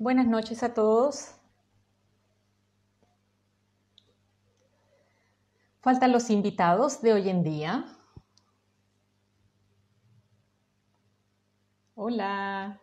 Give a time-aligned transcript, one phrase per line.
[0.00, 1.34] Buenas noches a todos.
[5.82, 7.84] Faltan los invitados de hoy en día.
[11.94, 12.80] Hola.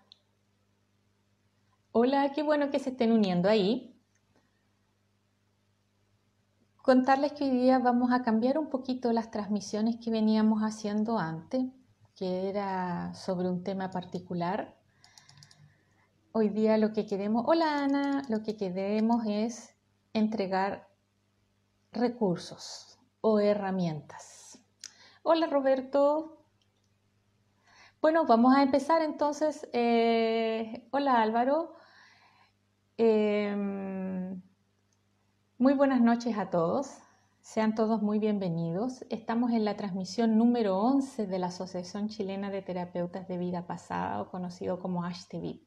[1.92, 4.00] Hola, qué bueno que se estén uniendo ahí.
[6.84, 11.66] Contarles que hoy día vamos a cambiar un poquito las transmisiones que veníamos haciendo antes,
[12.16, 14.77] que era sobre un tema particular.
[16.40, 19.76] Hoy día lo que queremos, hola Ana, lo que queremos es
[20.14, 20.88] entregar
[21.92, 24.60] recursos o herramientas.
[25.24, 26.46] Hola Roberto.
[28.02, 29.68] Bueno, vamos a empezar entonces.
[29.74, 31.74] Eh, hola Álvaro.
[32.98, 34.40] Em,
[35.58, 37.00] muy buenas noches a todos.
[37.42, 39.04] Sean todos muy bienvenidos.
[39.10, 44.22] Estamos en la transmisión número 11 de la Asociación Chilena de Terapeutas de Vida Pasada,
[44.22, 45.67] o conocido como ASHTV.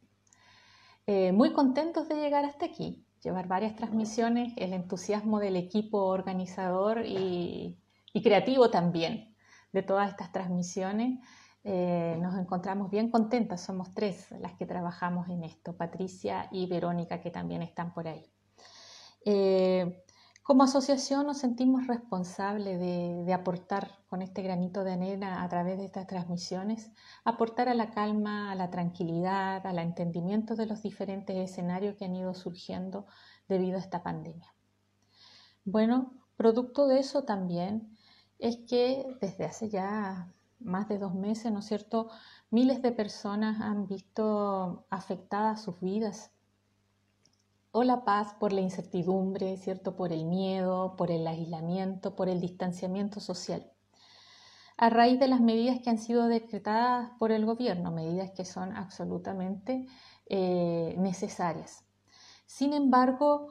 [1.13, 7.03] Eh, muy contentos de llegar hasta aquí, llevar varias transmisiones, el entusiasmo del equipo organizador
[7.05, 7.77] y,
[8.23, 9.35] creativo también
[9.73, 11.19] de todas estas transmisiones.
[11.65, 17.21] Eh, nos encontramos bien contentas, somos tres las que trabajamos en esto, Patricia y Verónica,
[17.21, 18.33] que también están por ahí.
[19.25, 20.05] Eh,
[20.43, 25.85] como asociación nos sentimos responsables de, aportar con este granito de arena a través de
[25.85, 26.91] estas transmisiones,
[27.25, 32.17] aportar a la calma, a la tranquilidad, al entendimiento de los diferentes escenarios que han
[32.17, 33.07] ido surgiendo
[33.49, 34.53] debido a esta pandemia.
[35.65, 37.97] Bueno, producto de eso también
[38.39, 42.11] es que desde hace ya más de dos meses, ¿no es cierto?,
[42.51, 46.33] miles de personas han visto afectadas sus vidas
[47.73, 49.97] o la paz por la incertidumbre, ¿cierto?
[49.97, 53.71] Por el miedo, por el aislamiento, por el distanciamiento social.
[54.77, 58.75] A raíz de las medidas que han sido decretadas por el gobierno, medidas que son
[58.77, 59.87] absolutamente
[60.27, 61.85] eh, necesarias.
[62.47, 63.49] Sin embargo,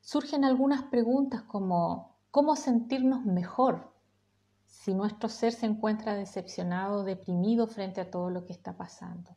[0.00, 3.92] surgen algunas preguntas como ¿cómo sentirnos mejor
[4.66, 9.36] si nuestro ser se encuentra decepcionado, deprimido frente a todo lo que está pasando?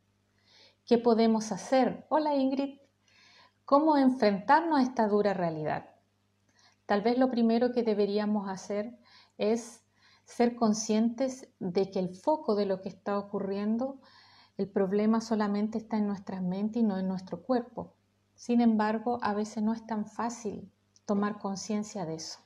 [0.86, 2.06] ¿Qué podemos hacer?
[2.10, 2.78] Hola Ingrid,
[3.66, 5.88] ¿Cómo enfrentarnos a esta dura realidad?
[6.84, 8.98] Tal vez lo primero que deberíamos hacer
[9.38, 9.82] es
[10.26, 14.02] ser conscientes de que el foco de lo que está ocurriendo,
[14.58, 17.94] el problema solamente está en nuestras mentes y no en nuestro cuerpo.
[18.34, 20.70] Sin embargo, a veces no es tan fácil
[21.06, 22.40] tomar conciencia de eso.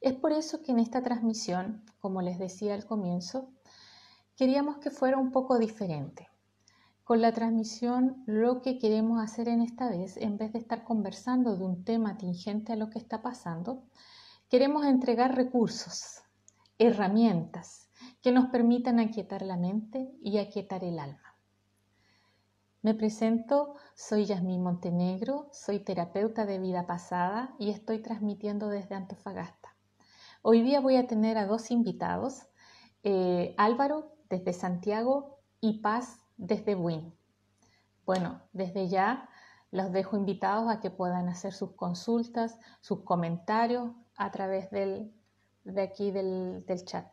[0.00, 3.50] Es por eso que en esta transmisión, como les decía al comienzo,
[4.36, 6.29] queríamos que fuera un poco diferente.
[7.10, 11.56] Con la transmisión lo que queremos hacer en esta vez, en vez de estar conversando
[11.56, 13.82] de un tema tingente a lo que está pasando,
[14.48, 16.22] queremos entregar recursos,
[16.78, 17.88] herramientas
[18.22, 21.34] que nos permitan aquietar la mente y aquietar el alma.
[22.80, 29.74] Me presento, soy Yasmín Montenegro, soy terapeuta de vida pasada y estoy transmitiendo desde Antofagasta.
[30.42, 32.46] Hoy día voy a tener a dos invitados,
[33.02, 37.14] eh, Álvaro desde Santiago y Paz desde WIN.
[38.06, 39.28] Bueno, desde ya
[39.70, 45.12] los dejo invitados a que puedan hacer sus consultas, sus comentarios a través de
[45.80, 47.06] aquí del, del chat.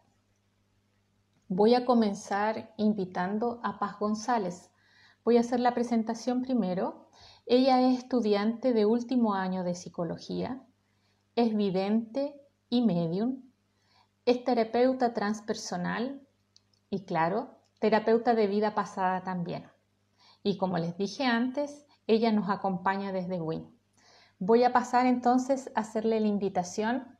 [1.49, 4.71] Voy a comenzar invitando a Paz González.
[5.23, 7.09] Voy a hacer la presentación primero.
[7.45, 10.65] Ella es estudiante de último año de psicología,
[11.35, 13.43] es vidente y medium,
[14.25, 16.27] es terapeuta transpersonal
[16.89, 19.69] y claro, terapeuta de vida pasada también.
[20.43, 23.77] Y como les dije antes, ella nos acompaña desde WIN.
[24.39, 27.17] Voy a pasar entonces a hacerle la invitación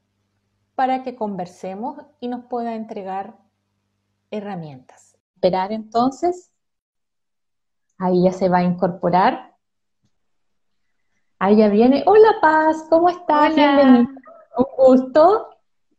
[0.75, 3.37] para que conversemos y nos pueda entregar
[4.31, 5.17] herramientas.
[5.35, 6.51] Esperar entonces.
[7.97, 9.55] Ahí ya se va a incorporar.
[11.39, 12.03] Ahí ya viene.
[12.05, 13.55] Hola Paz, ¿cómo estás?
[13.55, 14.07] Bienvenida.
[14.57, 15.49] Un gusto.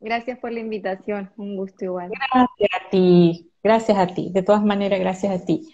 [0.00, 2.11] Gracias por la invitación, un gusto igual.
[2.11, 3.48] Gracias a ti.
[3.62, 5.69] Gracias a ti, de todas maneras, gracias a ti.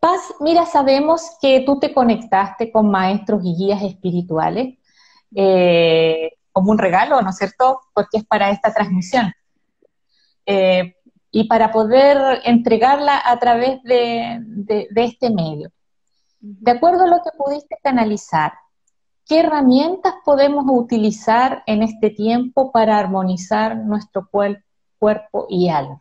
[0.00, 4.78] Paz, mira, sabemos que tú te conectaste con maestros y guías espirituales
[5.34, 7.80] eh, como un regalo, ¿no es cierto?
[7.92, 9.32] Porque es para esta transmisión.
[10.46, 10.94] Eh,
[11.30, 15.72] y para poder entregarla a través de, de este medio.
[16.38, 18.52] De acuerdo a lo que pudiste canalizar,
[19.26, 26.00] ¿qué herramientas podemos utilizar en este tiempo para armonizar nuestro cuerpo y alma?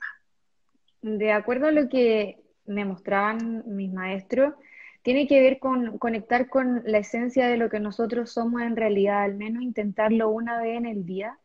[1.04, 4.56] De acuerdo a lo que me mostraban mis maestros,
[5.04, 9.22] tiene que ver con conectar con la esencia de lo que nosotros somos en realidad,
[9.22, 11.38] al menos intentarlo una vez en el día,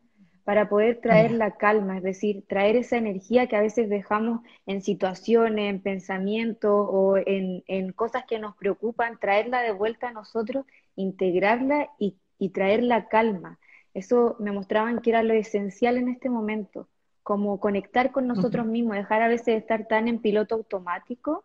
[0.49, 4.81] para poder traer la calma, es decir, traer esa energía que a veces dejamos en
[4.81, 10.65] situaciones, en pensamientos o en, cosas que nos preocupan, traerla de vuelta a nosotros,
[10.97, 12.17] integrarla y,
[12.55, 13.59] traer la calma.
[13.93, 16.89] Eso me mostraban que era lo esencial en este momento,
[17.29, 21.45] como conectar con nosotros mismos, dejar a veces de estar tan en piloto automático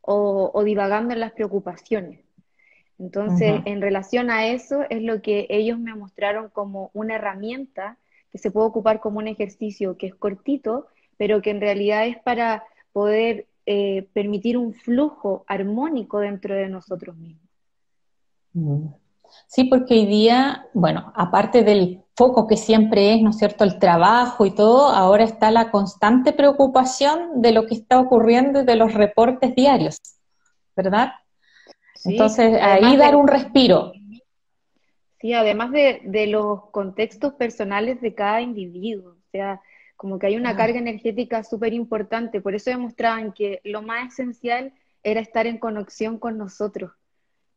[0.00, 2.18] o, divagando en las preocupaciones.
[2.98, 7.96] Entonces, en relación a eso, es lo que ellos me mostraron como una herramienta
[8.32, 12.18] que se puede ocupar como un ejercicio que es cortito, pero que en realidad es
[12.18, 17.48] para poder eh, permitir un flujo armónico dentro de nosotros mismos.
[19.46, 23.78] Sí, porque hoy día, bueno, aparte del foco que siempre es, ¿no es cierto?, el
[23.78, 28.94] trabajo y todo, ahora está la constante preocupación de lo que está ocurriendo de los
[28.94, 29.98] reportes diarios,
[30.76, 31.12] ¿verdad?
[32.04, 33.92] Entonces, ahí dar un respiro.
[35.20, 39.60] Sí, además de, los contextos personales de cada individuo, o sea,
[39.96, 44.74] como que hay una carga energética súper importante, por eso demostraban que lo más esencial
[45.02, 46.92] era estar en conexión con nosotros,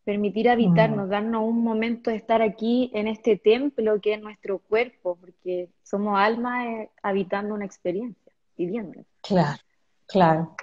[0.07, 5.17] permitir habitarnos, darnos un momento de estar aquí en este templo que es nuestro cuerpo,
[5.19, 9.03] porque somos almas eh, habitando una experiencia, viviendo.
[9.19, 9.59] Claro,
[10.05, 10.55] claro.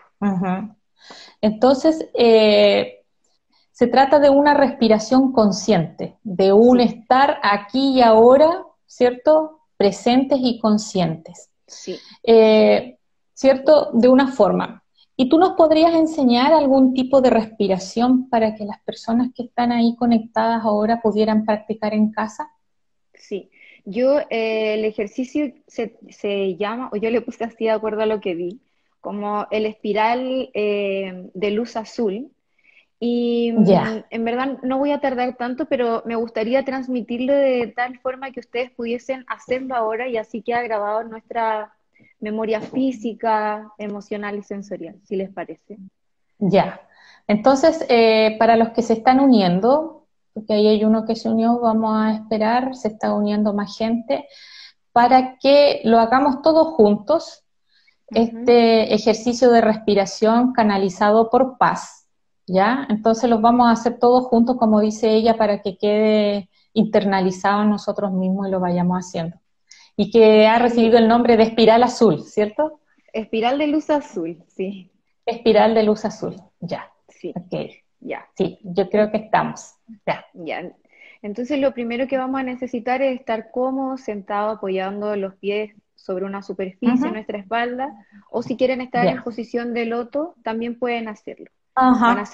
[1.42, 3.04] Entonces, eh,
[3.70, 9.60] se trata de una respiración consciente, de un estar aquí y ahora, ¿cierto?
[9.76, 11.50] Presentes y conscientes.
[11.66, 11.98] Sí.
[12.22, 12.96] Eh,
[13.34, 13.90] ¿Cierto?
[13.92, 14.83] De una forma.
[15.16, 19.70] ¿Y tú nos podrías enseñar algún tipo de respiración para que las personas que están
[19.70, 22.50] ahí conectadas ahora pudieran practicar en casa?
[23.14, 23.50] Sí,
[23.84, 28.06] yo eh, el ejercicio se, se, llama, o yo le puse así de acuerdo a
[28.06, 28.60] lo que vi,
[29.00, 32.30] como el espiral eh, de luz azul,
[32.98, 37.98] y mm, en verdad no voy a tardar tanto, pero me gustaría transmitirlo de tal
[37.98, 41.73] forma que ustedes pudiesen hacerlo ahora y así queda grabado en nuestra
[42.24, 45.78] memoria física, emocional y sensorial, si les parece.
[46.38, 46.80] Ya.
[47.28, 51.60] Entonces, eh, para los que se están uniendo, porque ahí hay uno que se unió,
[51.60, 54.26] vamos a esperar, se está uniendo más gente,
[54.92, 57.44] para que lo hagamos todos juntos,
[58.08, 62.04] este ejercicio de respiración canalizado por paz
[62.46, 62.86] ¿ya?
[62.88, 67.70] Entonces los vamos a hacer todos juntos, como dice ella, para que quede internalizado en
[67.70, 69.36] nosotros mismos y lo vayamos haciendo.
[69.96, 72.80] Y que ha recibido el nombre de espiral azul, ¿cierto?
[73.12, 74.90] Espiral de luz azul, sí.
[75.24, 76.90] Espiral de luz azul, ya.
[77.08, 77.32] Sí.
[77.36, 77.70] Ok,
[78.00, 78.26] ya.
[78.36, 79.74] Sí, yo creo que estamos.
[80.06, 80.24] Ya.
[80.34, 80.72] Ya.
[81.22, 86.26] Entonces lo primero que vamos a necesitar es estar cómodos, sentados, apoyando los pies sobre
[86.26, 87.88] una superficie nuestra espalda,
[88.30, 91.46] o si quieren estar en posición de loto, también pueden hacerlo.
[91.74, 92.26] Van, a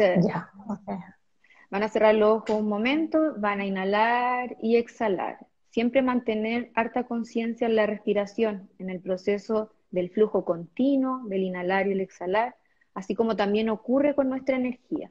[1.89, 5.39] cerrar los ojos un momento, van a inhalar y exhalar.
[5.71, 11.87] Siempre mantener harta conciencia en la respiración, en el proceso del flujo continuo, del inhalar
[11.87, 12.57] y el exhalar,
[12.95, 15.11] así como también ocurre con nuestra energía.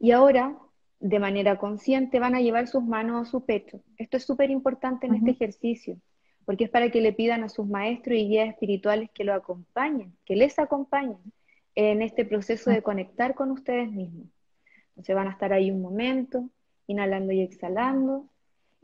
[0.00, 0.58] Y ahora,
[0.98, 3.80] de manera consciente, van a llevar sus manos a su pecho.
[3.98, 5.96] Esto es súper importante en este ejercicio,
[6.44, 10.16] porque es para que le pidan a sus maestros y guías espirituales que lo acompañen,
[10.24, 11.32] que les acompañen
[11.76, 14.26] en este proceso de conectar con ustedes mismos.
[14.90, 16.50] Entonces van a estar ahí un momento,
[16.86, 18.28] inhalando y exhalando,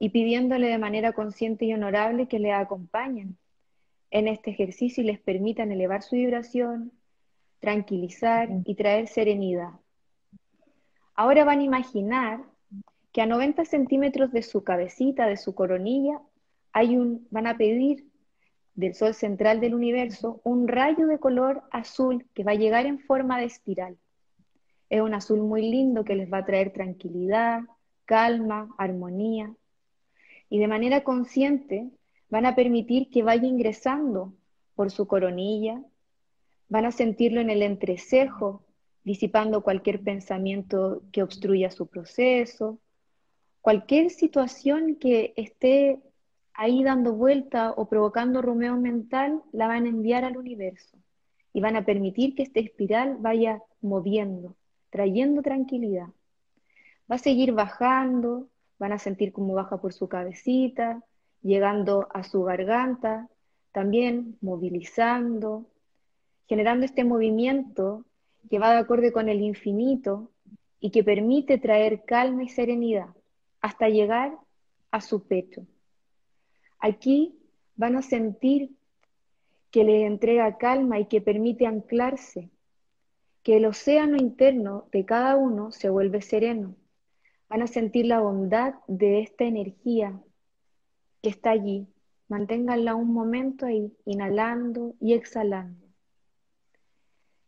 [0.02, 3.36] y pidiéndole de manera consciente y honorable que le acompañen
[4.10, 6.90] en este ejercicio y les permitan elevar su vibración,
[7.58, 9.72] tranquilizar y traer serenidad.
[11.14, 12.40] Ahora van a imaginar
[13.12, 16.18] que a 90 centímetros de su cabecita, de su coronilla,
[16.72, 18.06] hay un, van a pedir
[18.74, 23.00] del Sol central del universo un rayo de color azul que va a llegar en
[23.00, 23.98] forma de espiral.
[24.88, 27.64] Es un azul muy lindo que les va a traer tranquilidad,
[28.06, 29.54] calma, armonía.
[30.50, 31.88] Y de manera consciente
[32.28, 34.34] van a permitir que vaya ingresando
[34.74, 35.82] por su coronilla,
[36.68, 38.62] van a sentirlo en el entrecejo,
[39.04, 42.78] disipando cualquier pensamiento que obstruya su proceso,
[43.60, 46.00] cualquier situación que esté
[46.54, 50.98] ahí dando vuelta o provocando rumeo mental, la van a enviar al universo
[51.52, 54.56] y van a permitir que esta espiral vaya moviendo,
[54.90, 56.08] trayendo tranquilidad.
[57.10, 58.48] Va a seguir bajando,
[58.80, 61.04] van a sentir cómo baja por su cabecita,
[61.42, 63.28] llegando a su garganta,
[63.72, 65.66] también movilizando,
[66.48, 68.06] generando este movimiento
[68.48, 70.30] que va de acuerdo con el infinito
[70.80, 73.08] y que permite traer calma y serenidad
[73.60, 74.36] hasta llegar
[74.90, 75.66] a su pecho.
[76.78, 77.38] Aquí
[77.76, 78.70] van a sentir
[79.70, 82.48] que les entrega calma y que permite anclarse,
[83.42, 86.74] que el océano interno de cada uno se vuelve sereno.
[87.50, 90.18] Van a sentir la bondad de esta energía
[91.20, 91.86] que está allí,
[92.30, 95.84] Manténganla un momento ahí, inhalando y exhalando.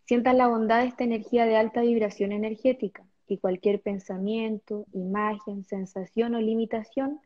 [0.07, 6.35] Sientan la bondad de esta energía de alta vibración energética y cualquier pensamiento, imagen, sensación
[6.35, 7.21] o limitación,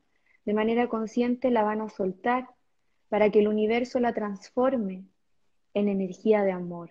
[0.44, 2.46] de manera consciente la van a soltar
[3.08, 5.06] para que el universo la transforme
[5.72, 6.90] en energía de amor.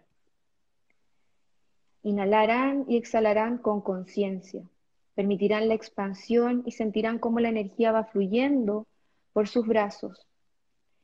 [2.02, 4.68] Inhalarán y exhalarán con conciencia.
[5.16, 8.86] Permitirán la expansión y sentirán cómo la energía va fluyendo
[9.34, 10.28] por sus brazos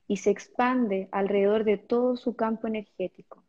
[0.08, 3.44] y se expande alrededor de todo su campo energético.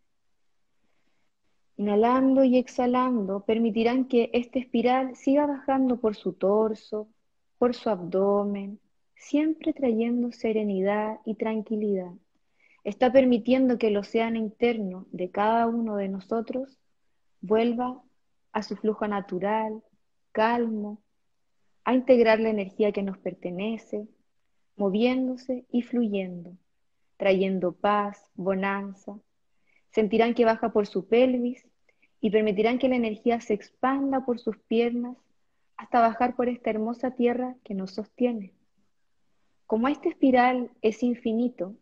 [1.77, 7.09] Inhalando y exhalando permitirán que esta espiral siga bajando por su torso,
[7.59, 8.79] por su abdomen,
[9.17, 12.13] siempre trayendo serenidad y tranquilidad.
[12.85, 16.79] Está permitiendo que el océano interno de cada uno de nosotros
[17.41, 18.03] vuelva
[18.53, 19.83] a su flujo natural,
[20.33, 21.01] calmo,
[21.85, 24.07] a integrar la energía que nos pertenece,
[24.77, 26.57] moviéndose y fluyendo,
[27.17, 29.19] trayendo paz, bonanza.
[29.91, 31.67] Sentirán que baja por su pelvis
[32.21, 35.17] y permitirán que la energía se expanda por sus piernas
[35.77, 38.55] hasta bajar por esta hermosa tierra que nos sostiene.
[39.67, 41.75] Como esta espiral es infinito,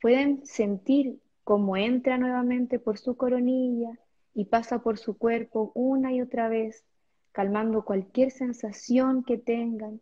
[0.00, 3.98] pueden sentir cómo entra nuevamente por su coronilla,
[4.34, 6.84] y pasa por su cuerpo una y otra vez,
[7.32, 10.00] calmando cualquier sensación que tengan,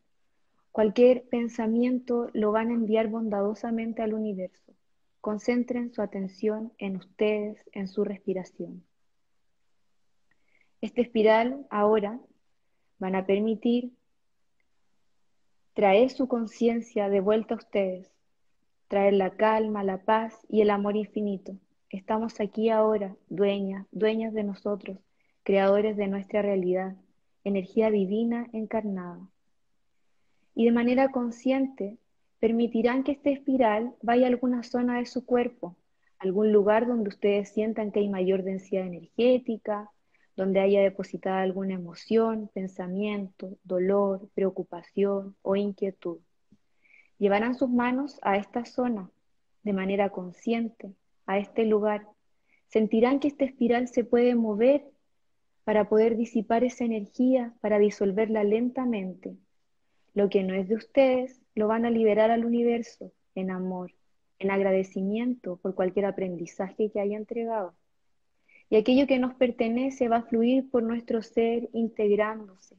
[0.72, 4.74] cualquier pensamiento lo van a enviar bondadosamente al universo.
[5.20, 8.84] Concentren su atención en ustedes, en su respiración.
[10.80, 12.20] Esta espiral ahora
[12.98, 13.92] van a permitir
[15.74, 18.10] traer su conciencia de vuelta a ustedes,
[18.88, 21.56] traer la calma, la paz y el amor infinito.
[21.90, 24.98] Estamos aquí ahora, dueñas, dueñas de nosotros,
[25.42, 26.96] creadores de nuestra realidad,
[27.44, 29.28] energía divina encarnada.
[30.54, 31.98] Y de manera consciente
[32.40, 35.76] permitirán que esta espiral vaya a alguna zona de su cuerpo,
[36.18, 39.90] algún lugar donde ustedes sientan que hay mayor densidad energética,
[40.36, 46.18] donde haya depositada alguna emoción, pensamiento, dolor, preocupación o inquietud.
[47.18, 49.10] Llevarán sus manos a esta zona
[49.64, 50.94] de manera consciente
[51.26, 52.06] a este lugar,
[52.68, 54.86] sentirán que esta espiral se puede mover
[55.68, 59.36] para poder disipar esa energía, para disolverla lentamente.
[60.14, 63.92] Lo que no es de ustedes, lo van a liberar al universo en amor,
[64.38, 67.74] en agradecimiento por cualquier aprendizaje que haya entregado.
[68.70, 72.78] Y aquello que nos pertenece va a fluir por nuestro ser integrándose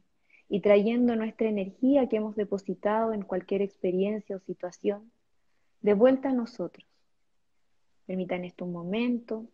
[0.49, 5.11] y trayendo nuestra energía que hemos depositado en cualquier experiencia o situación
[5.81, 6.87] de vuelta a nosotros.
[8.07, 9.45] Permitan esto un momento.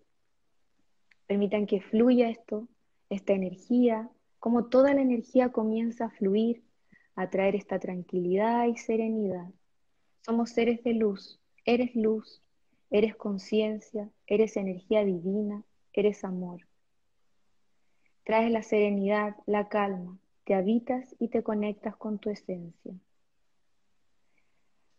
[1.27, 2.69] Permitan que fluya esto,
[3.09, 4.09] esta energía,
[4.39, 6.63] como toda la energía comienza a fluir,
[7.15, 9.49] a traer esta tranquilidad y serenidad.
[10.21, 12.41] Somos seres de luz, eres luz,
[12.89, 16.61] eres conciencia, eres energía divina, eres amor.
[18.23, 22.93] Traes la serenidad, la calma, te habitas y te conectas con tu esencia.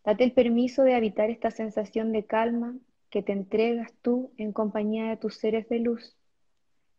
[0.05, 2.77] Date el permiso de habitar esta sensación de calma
[3.11, 6.17] que te entregas tú en compañía de tus seres de luz.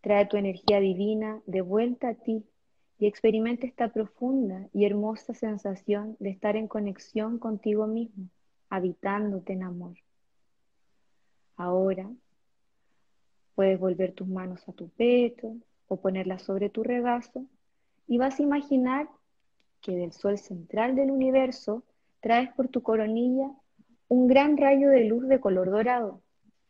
[0.08, 2.46] Trae tu energía divina de vuelta a ti
[2.98, 8.30] y experimenta esta profunda y hermosa sensación de estar en conexión contigo mismo,
[8.70, 9.98] habitándote en amor.
[11.58, 12.10] Ahora
[13.54, 15.58] puedes volver tus manos a tu pecho
[15.90, 17.46] o ponerlas sobre tu regazo
[18.08, 19.10] y vas a imaginar
[19.82, 21.84] que del sol central del universo
[22.22, 23.52] traes por tu coronilla
[24.08, 26.22] un gran rayo de luz de color dorado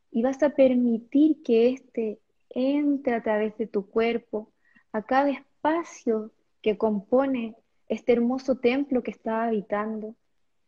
[0.09, 4.51] y vas a permitir que éste entre a través de tu cuerpo
[4.91, 7.55] a cada espacio que compone
[7.87, 10.15] este hermoso templo que está habitando,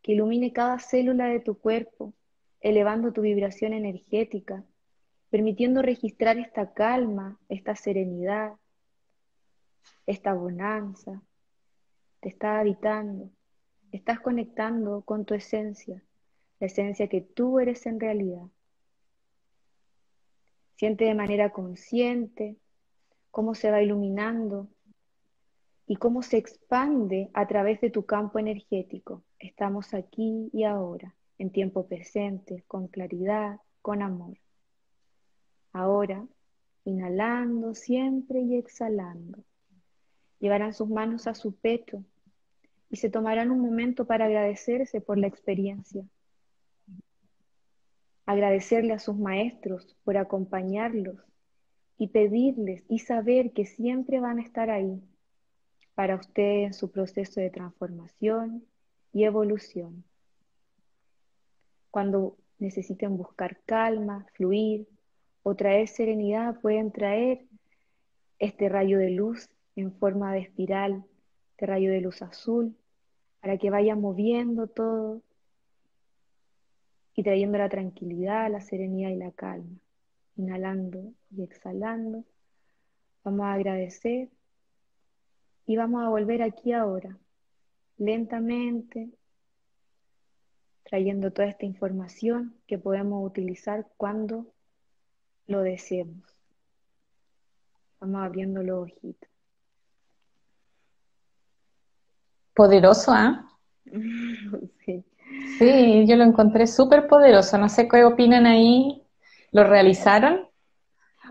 [0.01, 2.13] que ilumine cada célula de tu cuerpo,
[2.61, 4.63] elevando tu vibración energética,
[5.29, 8.53] permitiendo registrar esta calma, esta serenidad,
[10.05, 11.21] esta bonanza.
[12.21, 13.29] Te está habitando,
[13.91, 16.03] estás conectando con tu esencia
[16.59, 18.47] la esencia que tú eres en realidad.
[20.79, 22.55] Siente de manera consciente
[23.31, 24.69] cómo se va iluminando
[25.85, 29.25] y cómo se expande a través de tu campo energético.
[29.39, 34.37] Estamos aquí y ahora, en tiempo presente, con claridad, con amor.
[35.73, 36.25] Ahora,
[36.85, 39.43] inhalando siempre y exhalando,
[40.39, 42.05] llevarán sus manos a su pecho
[42.89, 46.05] y se tomarán un momento para agradecerse por la experiencia
[48.29, 51.17] agradecerle a sus maestros por acompañarlos
[51.97, 55.01] y pedirles y saber que siempre van a estar ahí
[55.95, 58.63] para usted en su proceso de transformación
[59.13, 60.03] y evolución.
[61.89, 64.87] cuando necesiten buscar calma, fluir
[65.41, 67.47] o traer serenidad, pueden traer
[68.37, 71.03] este rayo de luz en forma de espiral,
[71.53, 72.75] este rayo de luz azul,
[73.41, 75.23] para que vaya moviendo todo
[77.15, 79.77] y trayendo la tranquilidad, la serenidad y la calma.
[80.37, 82.23] Inhalando y exhalando.
[83.23, 84.29] Vamos a agradecer
[85.65, 87.15] y vamos a volver aquí ahora,
[87.97, 89.09] lentamente,
[90.83, 94.47] trayendo toda esta información que podemos utilizar cuando
[95.45, 96.23] lo deseemos.
[97.99, 99.29] Vamos abriendo los ojitos.
[102.55, 103.47] Poderoso, ¿ah?
[104.85, 105.05] sí.
[105.57, 107.57] Sí, yo lo encontré súper poderoso.
[107.57, 109.03] No sé qué opinan ahí.
[109.51, 110.47] ¿Lo realizaron?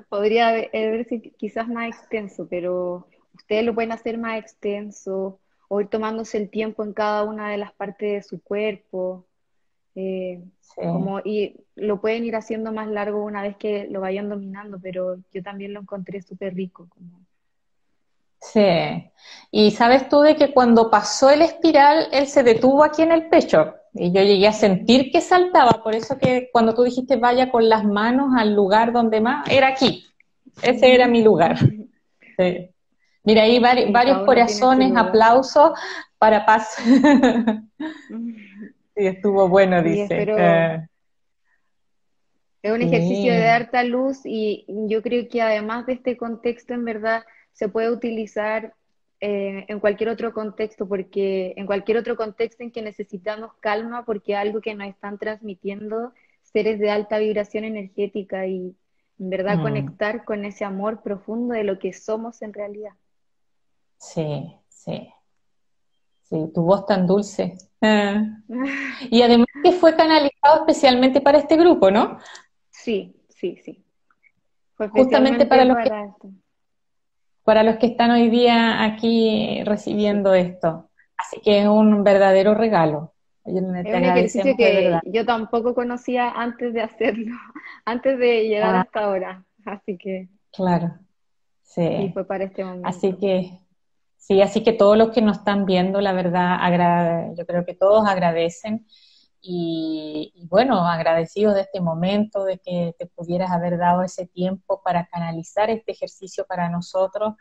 [0.08, 6.38] Podría verse quizás más extenso, pero ustedes lo pueden hacer más extenso o ir tomándose
[6.38, 9.26] el tiempo en cada una de las partes de su cuerpo.
[9.94, 10.42] Eh,
[10.76, 15.16] como, y lo pueden ir haciendo más largo una vez que lo vayan dominando, pero
[15.32, 16.86] yo también lo encontré súper rico.
[16.88, 17.20] Como...
[18.40, 19.10] Sí,
[19.50, 23.28] y sabes tú de que cuando pasó el espiral, él se detuvo aquí en el
[23.28, 27.50] pecho y yo llegué a sentir que saltaba, por eso que cuando tú dijiste vaya
[27.50, 30.06] con las manos al lugar donde más, era aquí,
[30.62, 31.56] ese era mi lugar.
[33.24, 35.72] Mira, ahí varios corazones, aplausos
[36.18, 36.76] para paz.
[38.98, 40.26] Sí, estuvo bueno, dice.
[40.28, 40.88] Eh.
[42.62, 46.84] Es un ejercicio de harta luz y yo creo que además de este contexto, en
[46.84, 48.74] verdad, se puede utilizar
[49.20, 54.36] eh, en cualquier otro contexto, porque en cualquier otro contexto en que necesitamos calma, porque
[54.36, 58.76] algo que nos están transmitiendo seres de alta vibración energética y
[59.18, 59.62] en verdad mm.
[59.62, 62.92] conectar con ese amor profundo de lo que somos en realidad.
[63.98, 65.12] Sí, sí.
[66.22, 67.56] Sí, tu voz tan dulce.
[67.80, 68.22] Ah.
[69.10, 72.18] Y además que fue canalizado especialmente para este grupo, ¿no?
[72.70, 73.84] Sí, sí, sí.
[74.76, 75.90] Justamente para los, que,
[77.48, 80.90] para los que están hoy día aquí recibiendo esto.
[81.16, 83.14] Así que es un verdadero regalo.
[83.42, 87.34] Es un ejercicio que yo tampoco conocía antes de hacerlo,
[87.86, 88.80] antes de llegar ah.
[88.82, 89.44] hasta ahora.
[89.64, 90.28] Así que.
[90.52, 90.98] Claro.
[91.62, 91.86] Sí.
[91.86, 92.86] Y fue para este momento.
[92.86, 93.58] Así que
[94.18, 98.06] Sí, así que todos los que nos están viendo, la verdad, yo creo que todos
[98.06, 98.86] agradecen
[99.40, 105.06] y, bueno, agradecidos de este momento, de que te pudieras haber dado ese tiempo para
[105.06, 107.34] canalizar este ejercicio para nosotros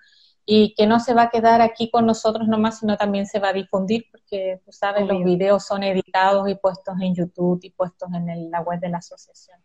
[0.45, 3.49] y que no se va a quedar aquí con nosotros nomás, sino también se va
[3.49, 8.09] a difundir, porque tú sabes, los videos son editados y puestos en YouTube y puestos
[8.13, 9.59] en la web de la asociación.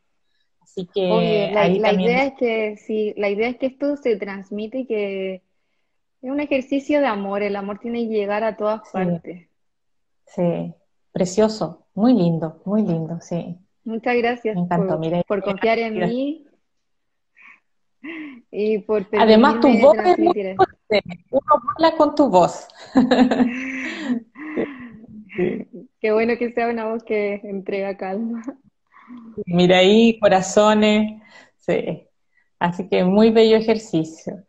[0.61, 4.87] Así que la, idea es que sí, la idea es que esto se transmite y
[4.87, 9.49] que es un ejercicio de amor, el amor tiene que llegar a todas partes.
[10.27, 10.75] Sí,
[11.13, 13.59] precioso, muy lindo, muy lindo, sí.
[13.85, 16.47] Muchas gracias por, por confiar en mí
[18.51, 20.57] y por Además, tu voz es muy.
[21.31, 21.43] Uno
[21.77, 22.69] habla con tu voz.
[26.01, 28.43] Qué bueno que sea una voz que entrega calma.
[29.47, 31.23] Mira ahí, corazones.
[31.57, 32.07] Sí.
[32.59, 34.45] Así que muy bello ejercicio.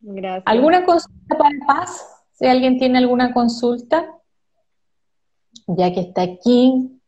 [0.00, 0.42] Gracias.
[0.46, 2.04] ¿Alguna consulta para Paz?
[2.32, 4.17] Si alguien tiene alguna consulta,
[5.68, 7.00] ya que está aquí.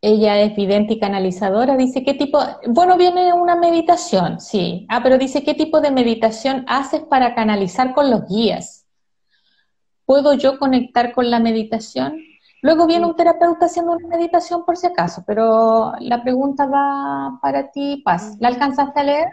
[0.00, 1.76] Ella es vidente y canalizadora.
[1.76, 2.38] Dice, ¿qué tipo?
[2.66, 4.86] Bueno, viene una meditación, sí.
[4.88, 8.86] Ah, pero dice, ¿qué tipo de meditación haces para canalizar con los guías?
[10.04, 12.20] ¿Puedo yo conectar con la meditación?
[12.60, 17.70] Luego viene un terapeuta haciendo una meditación por si acaso, pero la pregunta va para
[17.70, 18.36] ti, Paz.
[18.40, 19.28] ¿La alcanzaste a leer?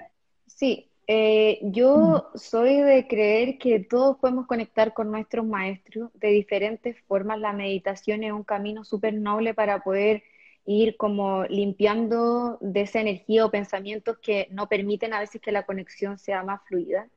[0.47, 2.37] Sí, eh, yo mm.
[2.37, 7.37] soy de creer que todos podemos conectar con nuestros maestros de diferentes formas.
[7.37, 10.23] La meditación es un camino súper noble para poder
[10.65, 15.65] ir como limpiando de esa energía o pensamientos que no permiten a veces que la
[15.65, 17.09] conexión sea más fluida.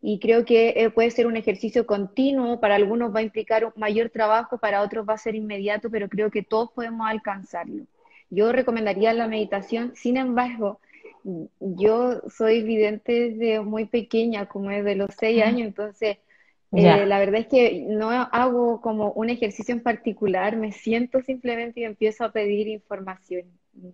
[0.00, 3.72] Y creo que eh, puede ser un ejercicio continuo, para algunos va a implicar un
[3.74, 7.84] mayor trabajo, para otros va a ser inmediato, pero creo que todos podemos alcanzarlo.
[8.30, 10.78] Yo recomendaría la meditación, sin embargo,
[11.60, 16.18] yo soy vidente desde muy pequeña, como desde los seis años, entonces
[16.72, 21.80] eh, la verdad es que no hago como un ejercicio en particular, me siento simplemente
[21.80, 23.44] y empiezo a pedir información.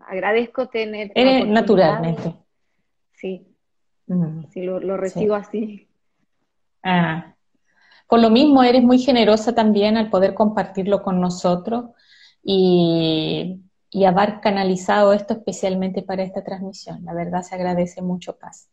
[0.07, 1.13] Agradezco tener...
[1.15, 2.35] Eres naturalmente.
[3.13, 3.47] Sí,
[4.51, 5.89] sí, lo, recibo así.
[6.83, 7.35] Ah.
[8.09, 11.87] Por lo mismo, eres muy generosa también al poder compartirlo con nosotros
[12.43, 13.61] y
[13.95, 17.05] y haber canalizado esto especialmente para esta transmisión.
[17.05, 18.69] La verdad se agradece mucho, Paz.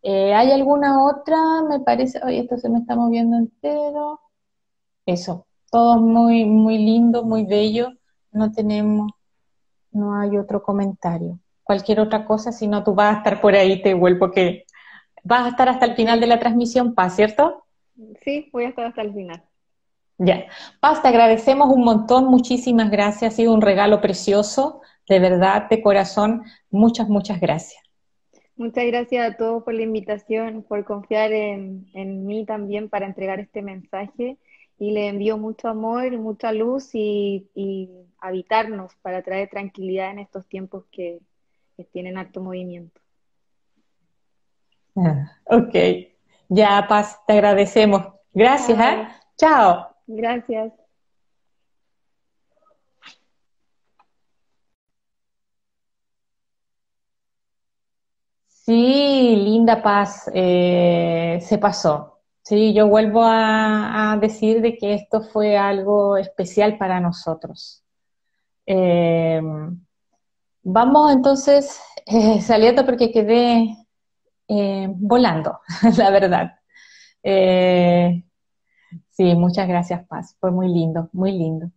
[0.00, 1.36] Eh, ¿Hay alguna otra?
[1.68, 4.20] Me parece, oye, esto se me está moviendo entero.
[5.04, 7.88] Eso, todo muy, muy lindo, muy bello.
[8.30, 9.10] no tenemos,
[9.90, 11.40] no hay otro comentario.
[11.64, 14.66] Cualquier otra cosa, si no, tú vas a estar por ahí, te vuelvo que
[15.24, 17.64] vas a estar hasta el final de la transmisión, Paz, ¿cierto?
[18.22, 19.42] Sí, voy a estar hasta el final.
[20.22, 20.44] Ya.
[20.80, 25.80] Paz, te agradecemos un montón, muchísimas gracias, ha sido un regalo precioso, de verdad, de
[25.80, 27.82] corazón, muchas, muchas gracias.
[28.54, 33.40] Muchas gracias a todos por la invitación, por confiar en, en mí también para entregar
[33.40, 34.36] este mensaje
[34.78, 37.46] y le envío mucho amor, mucha luz y,
[38.22, 41.20] habitarnos para traer tranquilidad en estos tiempos que,
[41.92, 43.00] tienen alto movimiento.
[44.94, 45.74] Ah, ok,
[46.50, 48.04] ya Paz, te agradecemos.
[48.34, 49.08] Gracias, ¿eh?
[49.38, 49.89] Chao.
[50.12, 50.72] Gracias.
[58.48, 62.20] Sí, linda paz, eh, se pasó.
[62.42, 67.84] Sí, yo vuelvo a, decir de que esto fue algo especial para nosotros.
[68.66, 69.40] Eh,
[70.62, 73.76] vamos entonces eh, saliendo porque quedé
[74.98, 75.60] volando,
[75.96, 76.52] la verdad.
[79.20, 80.34] Sí, muchas gracias, Paz.
[80.40, 81.70] Fue muy lindo, muy lindo.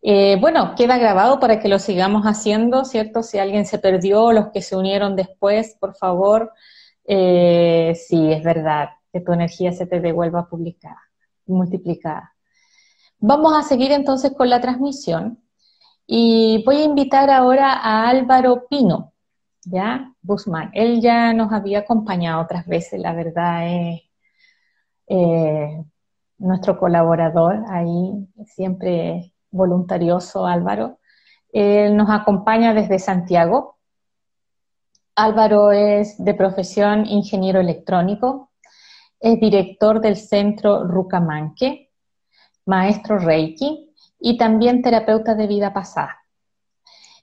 [0.00, 3.24] Eh, bueno, queda grabado para que lo sigamos haciendo, ¿cierto?
[3.24, 6.52] Si alguien se perdió, los que se unieron después, por favor,
[7.04, 11.02] eh, sí, es verdad, que tu energía se te devuelva publicada,
[11.46, 12.32] multiplicada.
[13.18, 15.42] Vamos a seguir entonces con la transmisión
[16.06, 19.14] y voy a invitar ahora a Álvaro Pino,
[19.64, 20.14] ¿ya?
[20.22, 20.70] Busman.
[20.74, 24.02] Él ya nos había acompañado otras veces, la verdad es
[25.08, 25.84] eh,
[26.38, 30.98] nuestro colaborador ahí, siempre voluntarioso Álvaro.
[31.52, 33.78] Él nos acompaña desde Santiago.
[35.16, 38.52] Álvaro es de profesión ingeniero electrónico,
[39.20, 41.90] es director del centro Rucamanque,
[42.66, 46.18] maestro Reiki y también terapeuta de vida pasada.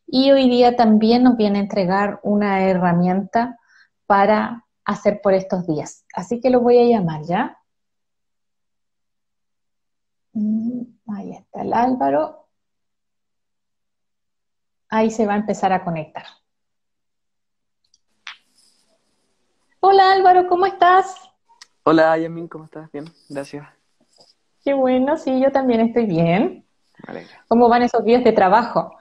[0.08, 3.58] Y hoy día también nos viene a entregar una herramienta
[4.06, 6.06] para hacer por estos días.
[6.14, 7.58] Así que lo voy a llamar ya.
[10.36, 10.82] Mm,
[11.16, 12.50] ahí está el Álvaro.
[14.90, 16.26] Ahí se va a empezar a conectar.
[19.80, 21.16] Hola Álvaro, ¿cómo estás?
[21.84, 22.92] Hola Yamin, ¿cómo estás?
[22.92, 23.66] Bien, gracias.
[24.64, 26.66] Qué bueno, sí, yo también estoy bien.
[27.48, 28.98] ¿Cómo van esos días de trabajo?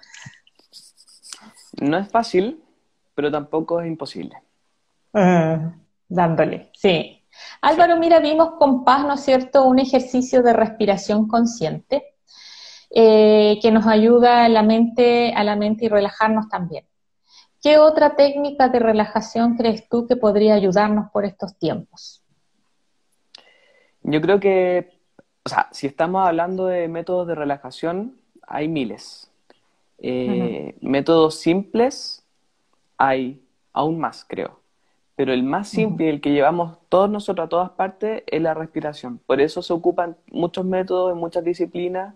[1.81, 2.63] No es fácil,
[3.15, 4.41] pero tampoco es imposible.
[5.13, 5.75] Ah,
[6.09, 7.24] dándole, sí.
[7.61, 12.15] Álvaro, mira, vimos con paz, ¿no es cierto?, un ejercicio de respiración consciente
[12.91, 16.85] eh, que nos ayuda a la, mente, a la mente y relajarnos también.
[17.61, 22.23] ¿Qué otra técnica de relajación crees tú que podría ayudarnos por estos tiempos?
[24.03, 25.01] Yo creo que,
[25.45, 29.31] o sea, si estamos hablando de métodos de relajación, hay miles.
[29.99, 32.23] Eh, métodos simples
[32.99, 33.43] hay
[33.73, 34.61] aún más, creo.
[35.17, 39.21] Pero el más simple, el que llevamos todos nosotros a todas partes, es la respiración.
[39.27, 42.15] Por eso se ocupan muchos métodos en muchas disciplinas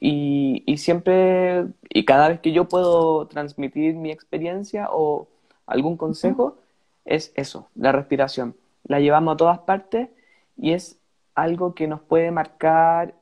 [0.00, 5.28] y, siempre, y cada vez que yo puedo transmitir mi experiencia o
[5.66, 6.56] algún consejo,
[7.04, 8.56] es eso, la respiración.
[8.84, 10.08] La llevamos a todas partes
[10.56, 10.98] y es
[11.36, 13.14] algo que nos puede marcar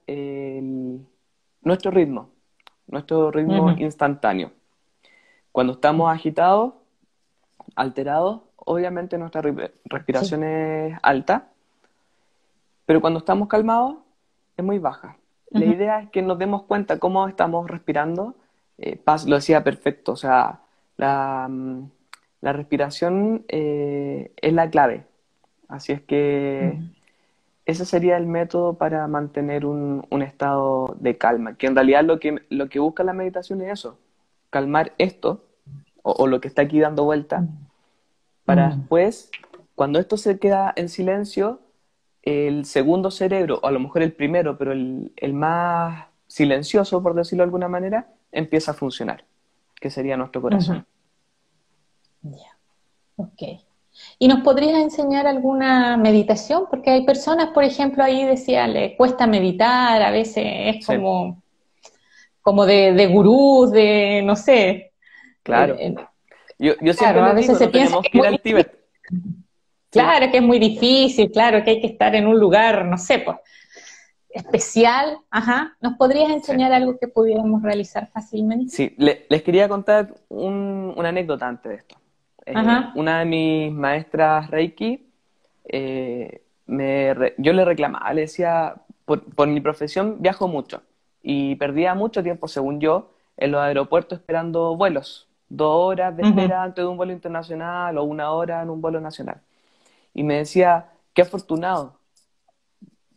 [1.62, 2.30] nuestro ritmo,
[2.86, 4.52] nuestro ritmo instantáneo.
[5.52, 6.72] Cuando estamos agitados,
[7.76, 9.42] alterados, obviamente nuestra
[9.84, 11.48] respiración es alta,
[12.86, 13.96] pero cuando estamos calmados
[14.56, 15.16] es muy baja.
[15.50, 18.36] La idea es que nos demos cuenta cómo estamos respirando.
[18.78, 20.60] Eh, Paz lo decía perfecto, o sea,
[20.96, 21.90] la, mm,
[22.42, 25.06] respiración eh, es la clave.
[25.68, 26.78] Así es que
[27.70, 32.42] ese sería el método para mantener un, estado de calma, que en realidad lo que,
[32.48, 33.98] lo que busca la meditación es eso,
[34.50, 35.44] calmar esto,
[36.02, 37.46] o, lo que está aquí dando vuelta,
[38.50, 38.78] para mm.
[38.80, 39.30] después,
[39.76, 41.60] cuando esto se queda en silencio,
[42.22, 47.42] el segundo cerebro, o a lo mejor el primero, pero el, más silencioso, por decirlo
[47.42, 49.24] de alguna manera, empieza a funcionar,
[49.80, 50.84] que sería nuestro corazón.
[52.22, 52.56] Ya,
[53.16, 53.42] ok.
[54.18, 56.64] ¿Y nos podrías enseñar alguna meditación?
[56.68, 61.40] Porque hay personas, por ejemplo, ahí decía, le cuesta meditar, a veces es como,
[62.42, 64.92] como de, de gurús, de, no sé.
[65.42, 65.76] Claro.
[65.78, 65.94] Eh,
[66.60, 68.78] yo, yo siempre a veces se piensa que, ir al Tíbet.
[69.90, 73.18] Claro que es muy difícil, claro que hay que estar en un lugar, no sé,
[73.18, 73.38] pues,
[74.28, 75.18] especial.
[75.30, 75.76] Ajá.
[75.80, 78.70] ¿Nos podrías enseñar algo que pudiéramos realizar fácilmente?
[78.70, 81.96] Sí, les quería contar una anécdota antes de esto.
[82.46, 82.54] Eh,
[82.94, 85.08] una de mis maestras Reiki,
[85.64, 90.82] eh, me yo le reclamaba, le decía, por, por mi profesión viajo mucho
[91.22, 96.62] y perdía mucho tiempo, según yo, en los aeropuertos esperando vuelos, dos horas de espera
[96.62, 99.42] antes de un vuelo internacional o una hora en un vuelo nacional.
[100.14, 101.98] Y me decía, qué afortunado,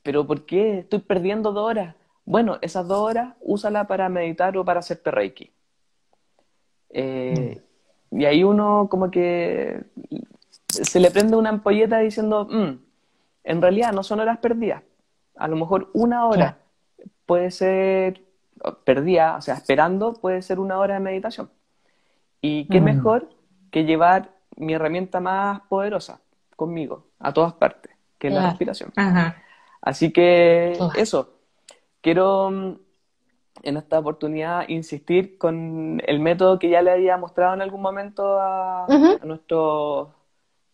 [0.02, 1.96] pero ¿por qué estoy perdiendo dos horas?
[2.26, 5.52] Bueno, esas dos horas úsala para meditar o para hacerte reiki.
[6.90, 7.62] Eh,
[8.12, 9.84] y ahí uno como que
[10.68, 12.80] se le prende una ampolleta diciendo, mm,
[13.44, 14.84] en realidad no son horas perdidas.
[15.36, 16.58] A lo mejor una hora
[17.26, 18.22] puede ser
[18.84, 21.50] perdida, o sea, esperando puede ser una hora de meditación.
[22.44, 22.84] Y qué mm.
[22.84, 23.30] mejor
[23.72, 26.20] que llevar mi herramienta más poderosa
[26.58, 28.92] conmigo a todas partes, que es la respiración.
[29.82, 31.40] Así que eso,
[32.02, 32.76] quiero mm,
[33.64, 38.38] en esta oportunidad insistir con el método que ya le había mostrado en algún momento
[38.42, 38.88] a,
[39.24, 40.10] nuestros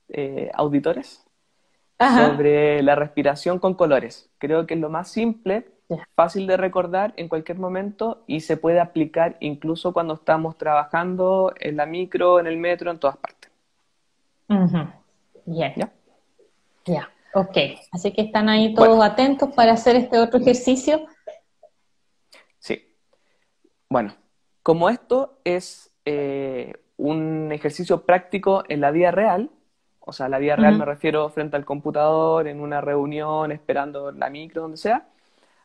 [0.10, 1.24] eh, auditores
[2.00, 4.32] sobre la respiración con colores.
[4.40, 5.68] Creo que es lo más simple,
[6.16, 11.78] fácil de recordar en cualquier momento y se puede aplicar incluso cuando estamos trabajando en
[11.78, 13.52] la micro, en el metro, en todas partes.
[15.46, 15.74] Bien.
[15.76, 15.92] ¿Ya?
[16.86, 17.58] Ya, ok.
[17.92, 21.08] Así que están ahí todos atentos para hacer este otro ejercicio
[23.90, 24.14] bueno,
[24.62, 29.50] como esto es eh, un ejercicio práctico en la vida real,
[30.00, 34.30] o sea, la vida real me refiero frente al computador, en una reunión, esperando la
[34.30, 35.08] micro, donde sea,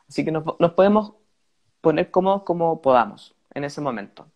[0.07, 1.13] así que nos, podemos
[1.81, 4.27] poner cómodos como podamos en ese momento.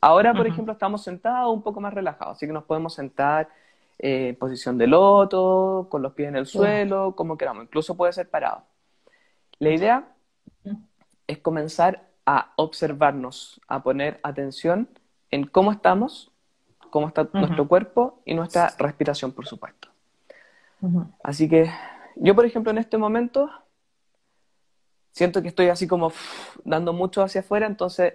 [0.00, 3.48] ahora, por ejemplo, estamos sentados un poco más relajados, así que nos podemos sentar
[3.98, 8.12] eh, en posición de loto, con los pies en el suelo, como queramos, incluso puede
[8.12, 8.62] ser parado.
[9.58, 10.08] La idea
[11.26, 14.88] es comenzar a observarnos, a poner atención
[15.30, 16.32] en cómo estamos,
[16.90, 19.88] cómo está nuestro cuerpo y nuestra respiración, por supuesto.
[21.22, 21.70] Así que
[22.16, 23.50] yo, por ejemplo, en este momento
[25.12, 26.12] siento que estoy así como
[26.64, 28.14] dando mucho hacia afuera, entonces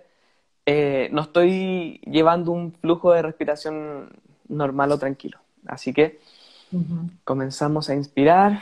[0.65, 4.09] eh, no estoy llevando un flujo de respiración
[4.47, 5.39] normal o tranquilo.
[5.65, 6.19] Así que
[7.23, 8.61] comenzamos a inspirar.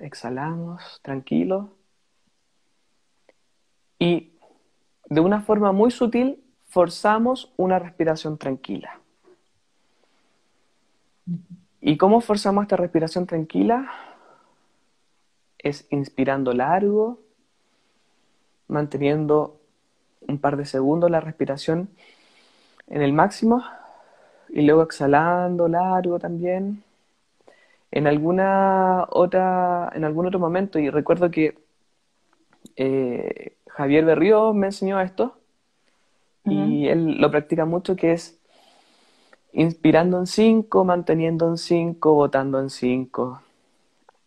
[0.00, 1.70] exhalamos, tranquilo.
[3.98, 4.32] Y
[5.06, 9.00] de una forma muy sutil forzamos una respiración tranquila.
[11.88, 13.88] ¿Y cómo forzamos esta respiración tranquila?
[15.56, 17.20] Es inspirando largo,
[18.66, 19.60] manteniendo
[20.26, 21.88] un par de segundos la respiración
[22.88, 23.62] en el máximo
[24.48, 26.82] y luego exhalando largo también
[27.92, 31.56] en alguna otra, en algún otro momento, y recuerdo que
[32.74, 35.38] eh, Javier Berrío me enseñó esto,
[36.42, 38.35] y él lo practica mucho, que es
[39.56, 43.40] inspirando en cinco, manteniendo en cinco, votando en cinco.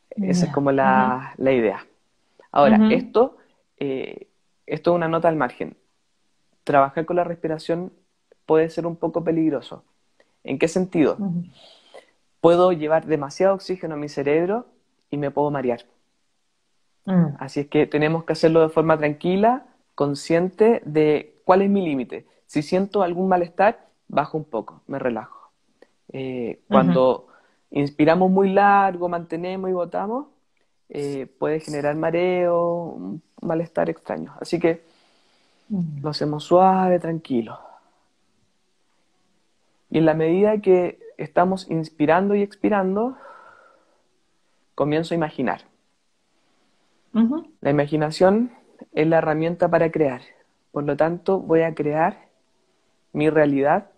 [0.10, 1.86] Esa es como la, idea.
[2.52, 3.38] Ahora, esto,
[3.78, 4.28] eh,
[4.66, 5.78] esto es una nota al margen.
[6.64, 7.94] Trabajar con la respiración
[8.48, 9.84] puede ser un poco peligroso.
[10.44, 11.18] ¿En qué sentido?
[12.42, 14.66] puedo llevar demasiado oxígeno a mi cerebro
[15.10, 15.82] y me puedo marear.
[17.06, 17.36] Mm.
[17.38, 22.26] Así es que tenemos que hacerlo de forma tranquila, consciente de cuál es mi límite.
[22.46, 25.52] Si siento algún malestar, bajo un poco, me relajo.
[26.12, 27.28] Eh, cuando
[27.72, 30.28] inspiramos muy largo, mantenemos y botamos,
[30.90, 34.34] eh, puede generar mareo, un malestar extraño.
[34.42, 34.84] Así que
[35.70, 36.02] mm.
[36.02, 37.60] lo hacemos suave, tranquilo.
[39.92, 43.16] Y en la medida que estamos inspirando y expirando,
[44.76, 45.62] comienzo a imaginar.
[47.62, 48.52] La imaginación
[48.94, 50.22] es la herramienta para crear.
[50.72, 52.30] Por lo tanto, voy a crear
[53.12, 53.90] mi realidad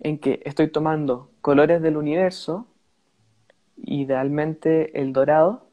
[0.00, 2.66] en que estoy tomando colores del universo,
[3.76, 5.66] idealmente el dorado,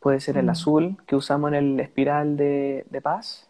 [0.00, 3.48] puede ser el azul que usamos en el espiral de, paz,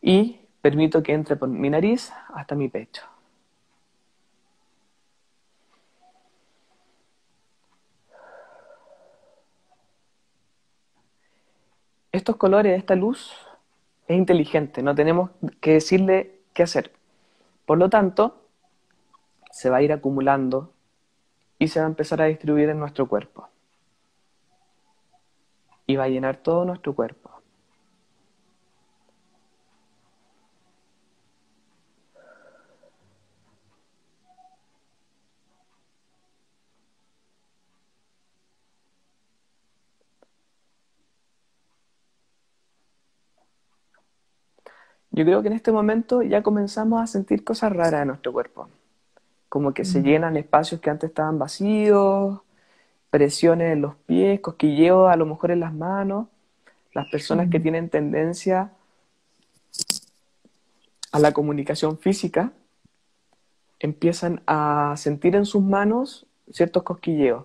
[0.00, 3.02] y Permito que entre por mi nariz hasta mi pecho.
[12.12, 13.34] Estos colores, esta luz,
[14.06, 16.92] es inteligente, no tenemos que decirle qué hacer.
[17.66, 18.42] Por lo tanto,
[19.50, 20.72] se va a ir acumulando
[21.58, 23.48] y se va a empezar a distribuir en nuestro cuerpo.
[25.86, 27.31] Y va a llenar todo nuestro cuerpo.
[45.12, 48.68] Yo creo que en este momento ya comenzamos a sentir cosas raras en nuestro cuerpo,
[49.50, 52.40] como que se llenan espacios que antes estaban vacíos,
[53.10, 56.28] presiones en los pies, cosquilleos a lo mejor en las manos,
[56.94, 58.72] las personas que tienen tendencia
[61.12, 62.52] a la comunicación física
[63.80, 67.44] empiezan a sentir en sus manos ciertos cosquilleos.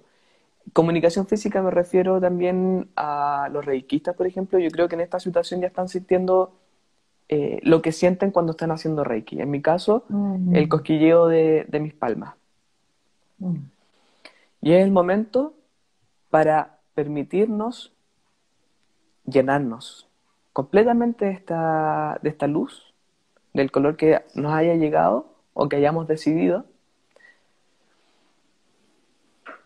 [0.71, 4.57] Comunicación física me refiero también a los reikistas, por ejemplo.
[4.59, 6.53] Yo creo que en esta situación ya están sintiendo
[7.29, 9.41] eh, lo que sienten cuando están haciendo reiki.
[9.41, 10.05] En mi caso,
[10.53, 12.35] el cosquilleo de, mis palmas.
[14.61, 15.53] Y es el momento
[16.29, 17.93] para permitirnos
[19.25, 20.07] llenarnos
[20.53, 22.93] completamente de esta, de esta luz,
[23.53, 26.65] del color que nos haya llegado o que hayamos decidido,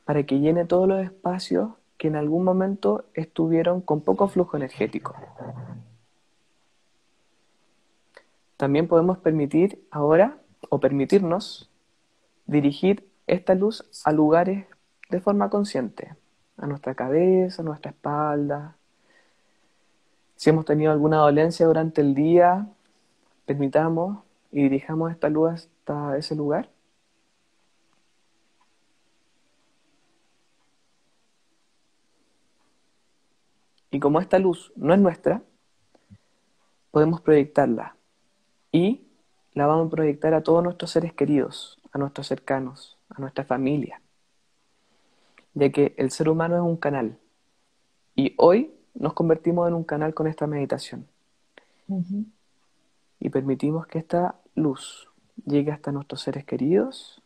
[0.04, 5.14] para que llene todos los espacios que en algún momento estuvieron con poco flujo energético.
[8.62, 10.38] También podemos permitir ahora
[10.70, 11.72] o permitirnos
[12.46, 14.68] dirigir esta luz a lugares
[15.10, 16.16] de forma consciente,
[16.58, 18.76] a nuestra cabeza, a nuestra espalda.
[20.36, 22.68] Si hemos tenido alguna dolencia durante el día,
[23.48, 24.20] permitamos
[24.52, 26.70] y dirijamos esta luz hasta ese lugar.
[33.90, 35.42] Y como esta luz no es nuestra,
[36.92, 37.96] podemos proyectarla
[38.72, 39.08] y
[39.54, 44.02] la vamos a proyectar a todos nuestros seres queridos, a nuestros cercanos, a nuestra familia
[45.54, 47.18] ya que el ser humano es un canal.
[48.16, 51.08] Y hoy nos convertimos en un canal con esta meditación.
[53.20, 55.10] Y permitimos que esta luz
[55.46, 57.22] llegue hasta nuestros seres queridos,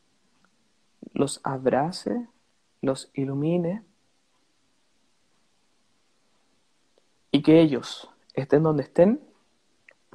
[1.13, 2.27] los abrace,
[2.81, 3.83] los ilumine
[7.31, 9.21] y que ellos, estén donde estén,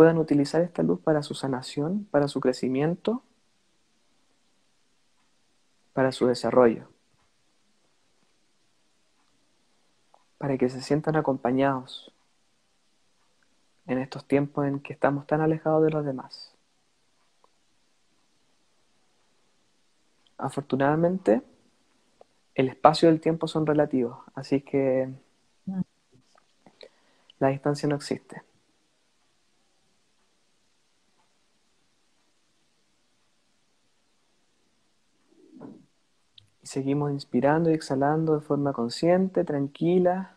[0.00, 3.22] puedan utilizar esta luz para su sanación, para su crecimiento,
[5.92, 6.88] para su desarrollo.
[10.38, 12.14] para que se sientan acompañados
[13.86, 16.54] en estos tiempos en que estamos tan alejados de los demás.
[20.38, 21.42] Afortunadamente,
[22.54, 25.12] el espacio y el tiempo son relativos, así que
[27.38, 28.49] la distancia no existe.
[36.62, 40.36] Y seguimos inspirando y exhalando de forma consciente, tranquila.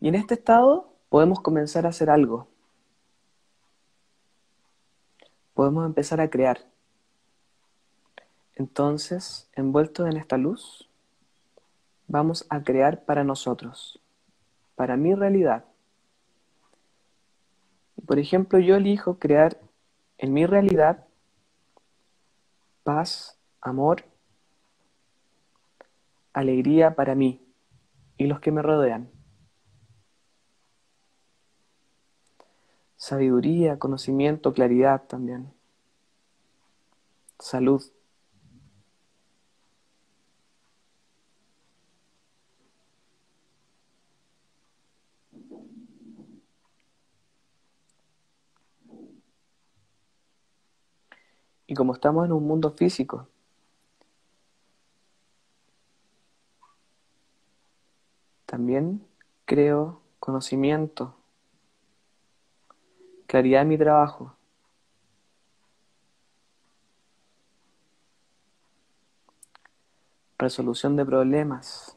[0.00, 2.46] Y en este estado podemos comenzar a hacer algo.
[5.54, 6.58] Podemos empezar a crear.
[8.56, 10.88] Entonces, envueltos en esta luz,
[12.06, 14.00] vamos a crear para nosotros,
[14.76, 15.64] para mi realidad.
[18.06, 19.58] Por ejemplo, yo elijo crear
[20.18, 21.06] en mi realidad
[22.82, 24.04] paz, amor,
[26.32, 27.40] alegría para mí
[28.18, 29.13] y los que me rodean.
[33.04, 35.52] Sabiduría, conocimiento, claridad también,
[37.38, 37.82] salud.
[51.66, 53.28] Y como estamos en un mundo físico,
[58.46, 59.06] también
[59.44, 61.14] creo conocimiento,
[63.26, 64.36] claridad en mi trabajo.
[70.38, 71.96] Resolución de problemas.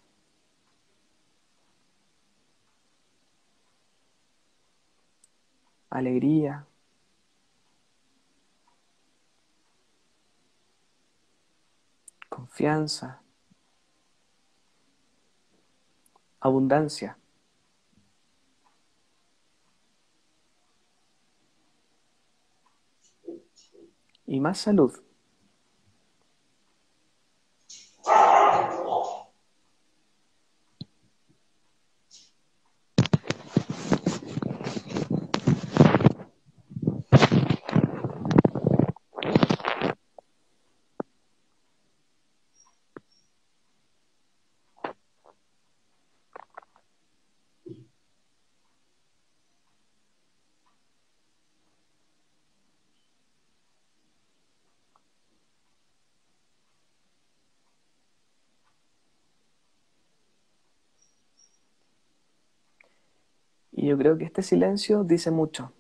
[5.90, 6.66] Alegría.
[12.30, 13.22] Confianza.
[16.40, 17.18] Abundancia.
[24.28, 24.94] y más salud.
[63.88, 65.72] Yo creo que este silencio dice mucho.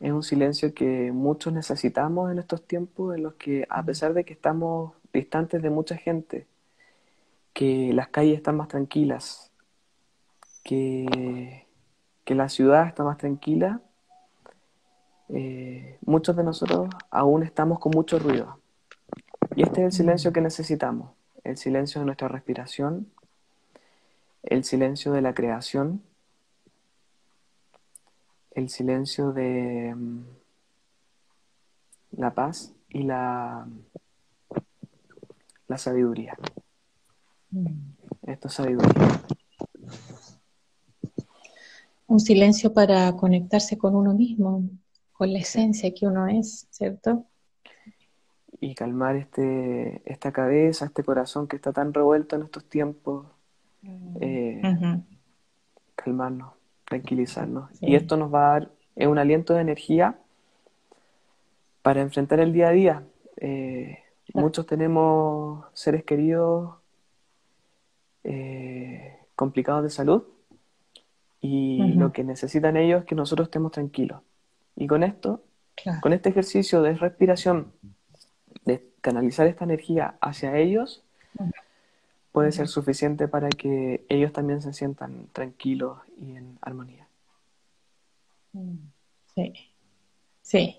[0.00, 4.24] Es un silencio que muchos necesitamos en estos tiempos en los que, a pesar de
[4.24, 6.48] que estamos distantes de mucha gente,
[7.52, 9.52] que las calles están más tranquilas,
[10.64, 11.68] que,
[12.24, 13.80] que la ciudad está más tranquila,
[15.28, 18.58] eh, muchos de nosotros aún estamos con mucho ruido.
[19.54, 21.12] Y este es el silencio que necesitamos,
[21.44, 23.08] el silencio de nuestra respiración,
[24.42, 26.02] el silencio de la creación,
[28.60, 30.24] el silencio de mm,
[32.12, 33.66] la paz y la,
[35.66, 36.36] la sabiduría.
[38.26, 39.22] Esto es sabiduría.
[42.06, 44.68] Un silencio para conectarse con uno mismo,
[45.12, 47.24] con la esencia que uno es, ¿cierto?
[48.60, 53.26] Y calmar este, esta cabeza, este corazón que está tan revuelto en estos tiempos.
[53.82, 54.16] Mm.
[54.20, 55.02] Eh,
[55.94, 56.59] calmarnos
[56.90, 57.70] tranquilizarnos.
[57.80, 60.18] Y esto nos va a dar un aliento de energía
[61.82, 63.04] para enfrentar el día a día.
[63.36, 64.00] Eh,
[64.34, 66.74] muchos tenemos seres queridos
[68.24, 70.24] eh, complicados de salud
[71.40, 74.20] y lo que necesitan ellos es que nosotros estemos tranquilos.
[74.74, 75.42] Y con esto,
[76.02, 77.72] con este ejercicio de respiración,
[78.64, 81.04] de canalizar esta energía hacia ellos,
[82.32, 87.08] puede ser suficiente para que ellos también se sientan tranquilos y en armonía.
[89.34, 89.52] Sí,
[90.42, 90.76] sí.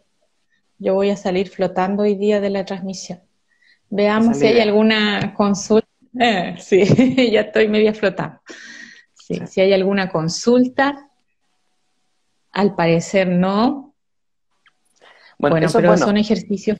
[0.78, 3.20] Yo voy a salir flotando hoy día de la transmisión.
[3.90, 5.88] Veamos si hay alguna consulta.
[6.20, 6.84] Eh, sí,
[7.32, 8.40] ya estoy media flotando.
[9.14, 11.10] Sí, Si hay alguna consulta,
[12.52, 13.94] al parecer no.
[15.38, 16.78] Bueno, pero son ejercicios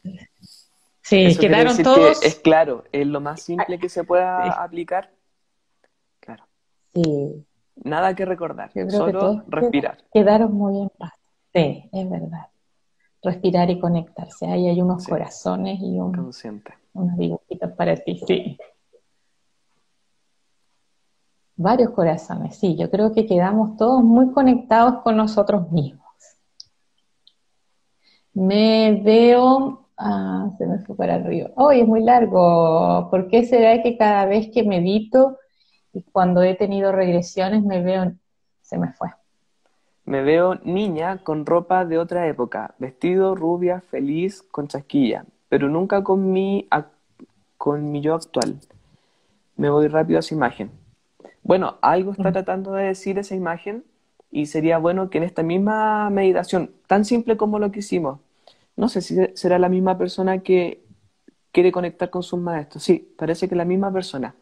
[1.12, 2.24] Sí, quedaron todos.
[2.24, 5.12] es claro, es lo más simple que se pueda aplicar.
[6.22, 6.46] Claro.
[6.94, 7.46] Sí.
[7.84, 9.98] Nada que recordar, solo respirar.
[10.14, 11.12] Quedaron muy en paz.
[11.54, 12.48] Sí, es verdad.
[13.22, 14.46] Respirar y conectarse.
[14.46, 16.76] Ahí hay unos corazones y un, Consciente.
[16.94, 18.58] unos dibujitos para ti, sí.
[21.58, 22.78] Varios corazones, sí.
[22.78, 26.08] Yo creo que quedamos todos muy conectados con nosotros mismos.
[28.34, 31.52] Me veo Ah, se me fue para arriba.
[31.56, 33.08] Hoy es muy largo.
[33.12, 35.38] ¿Por qué será que cada vez que medito
[35.94, 38.12] y cuando he tenido regresiones me veo,
[38.62, 39.10] se me fue?
[40.06, 46.04] Me veo niña con ropa de otra época, vestido, rubia, feliz, con chasquilla, pero nunca
[46.04, 46.68] con mi,
[47.58, 48.60] con mi yo actual.
[49.56, 50.72] Me voy rápido a esa imagen.
[51.44, 52.34] Bueno, algo está mm.
[52.34, 53.84] tratando de decir esa imagen
[54.32, 58.20] y sería bueno que en esta misma meditación, tan simple como lo que hicimos,
[58.76, 60.84] no sé si será la misma persona que
[61.52, 62.84] quiere conectar con sus maestros.
[62.84, 64.36] Sí, parece que la misma persona.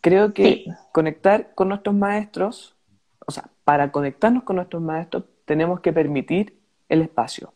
[0.00, 2.74] Creo que conectar con nuestros maestros,
[3.26, 6.58] o sea, para conectarnos con nuestros maestros tenemos que permitir
[6.88, 7.52] el espacio.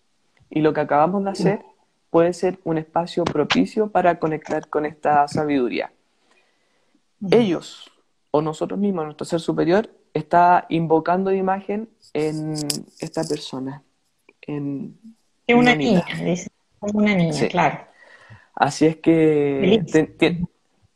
[0.51, 1.65] Y lo que acabamos de hacer
[2.11, 5.93] puede ser un espacio propicio para conectar con esta sabiduría.
[7.31, 7.91] Ellos
[8.31, 12.55] o nosotros mismos, nuestro ser superior, está invocando de imagen en
[13.01, 13.83] esta persona,
[14.43, 14.99] en
[15.47, 17.81] es una, niña, dice, una niña, claro.
[18.55, 19.83] Así es que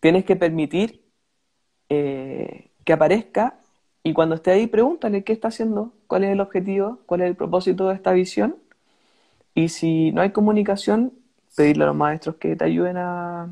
[0.01, 1.05] tienes que permitir
[1.89, 3.61] eh, que aparezca
[4.03, 7.37] y cuando esté ahí pregúntale qué está haciendo, cuál es el objetivo, cuál es el
[7.37, 8.57] propósito de esta visión.
[9.55, 11.13] Y si no hay comunicación,
[11.57, 13.49] pedirle a los maestros que te ayuden a,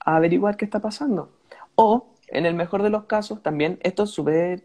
[0.00, 1.30] averiguar qué está pasando.
[1.76, 4.64] O, en el mejor de los casos, también esto es súper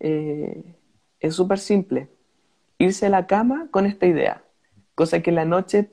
[0.00, 0.62] eh,
[1.20, 2.08] es súper simple.
[2.78, 4.42] Irse a la cama con esta idea
[4.94, 5.90] cosa que en la noche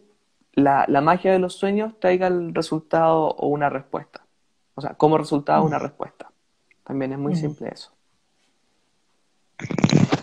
[0.54, 4.26] la, magia de los sueños traiga el resultado o una respuesta.
[4.76, 5.82] O sea, como resultado una mm.
[5.82, 6.32] respuesta.
[6.84, 7.38] También es muy mm.
[7.38, 7.92] simple eso.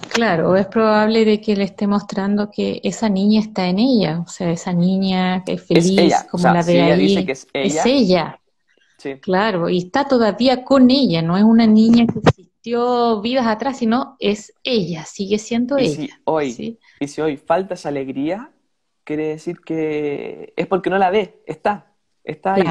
[0.08, 4.28] Claro, es probable de que le esté mostrando que esa niña está en ella, o
[4.28, 7.66] sea, esa niña que es feliz, como la ve ahí, es ella.
[7.66, 8.40] Es ella.
[8.96, 9.16] Sí.
[9.16, 14.16] Claro, y está todavía con ella, no es una niña que existió vidas atrás, sino
[14.18, 16.18] es ella, sigue siendo ella.
[16.24, 18.50] hoy, Y si hoy falta esa alegría,
[19.06, 21.94] quiere decir que es porque no la ve, está,
[22.24, 22.64] está ahí,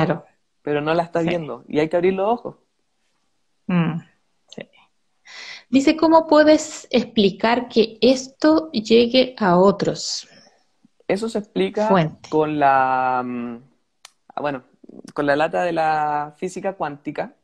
[0.61, 2.55] pero no la está viendo y hay que abrir los ojos.
[3.67, 4.01] Mm,
[5.69, 10.27] Dice, ¿cómo puedes explicar que esto llegue a otros?
[11.07, 11.89] Eso se explica
[12.29, 13.55] con la, mm,
[14.35, 14.63] ah, bueno,
[15.13, 17.35] con la lata de la física cuántica,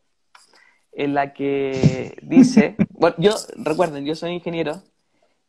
[0.92, 4.82] en la que dice, bueno, yo, recuerden, yo soy ingeniero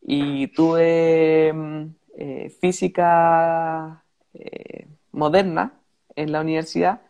[0.00, 1.86] y tuve mm,
[2.16, 4.02] eh, física
[4.34, 5.74] eh, moderna
[6.14, 7.00] en la universidad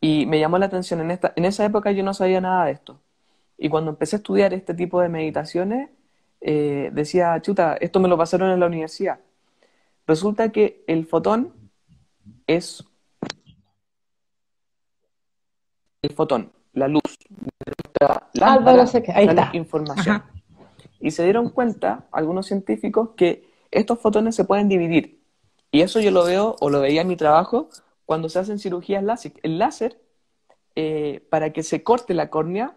[0.00, 1.00] y me llamó la atención.
[1.00, 3.00] En, esta, en esa época yo no sabía nada de esto.
[3.58, 5.90] Y cuando empecé a estudiar este tipo de meditaciones,
[6.40, 9.20] eh, decía, chuta, esto me lo pasaron en la universidad.
[10.06, 11.52] Resulta que el fotón
[12.46, 12.84] es
[16.02, 17.02] el fotón, la luz
[19.24, 20.22] la información.
[21.00, 25.20] Y se dieron cuenta, algunos científicos, que estos fotones se pueden dividir.
[25.72, 27.70] Y eso yo lo veo, o lo veía en mi trabajo,
[28.04, 29.32] cuando se hacen cirugías láser.
[29.42, 30.00] El láser,
[30.76, 32.76] eh, para que se corte la córnea,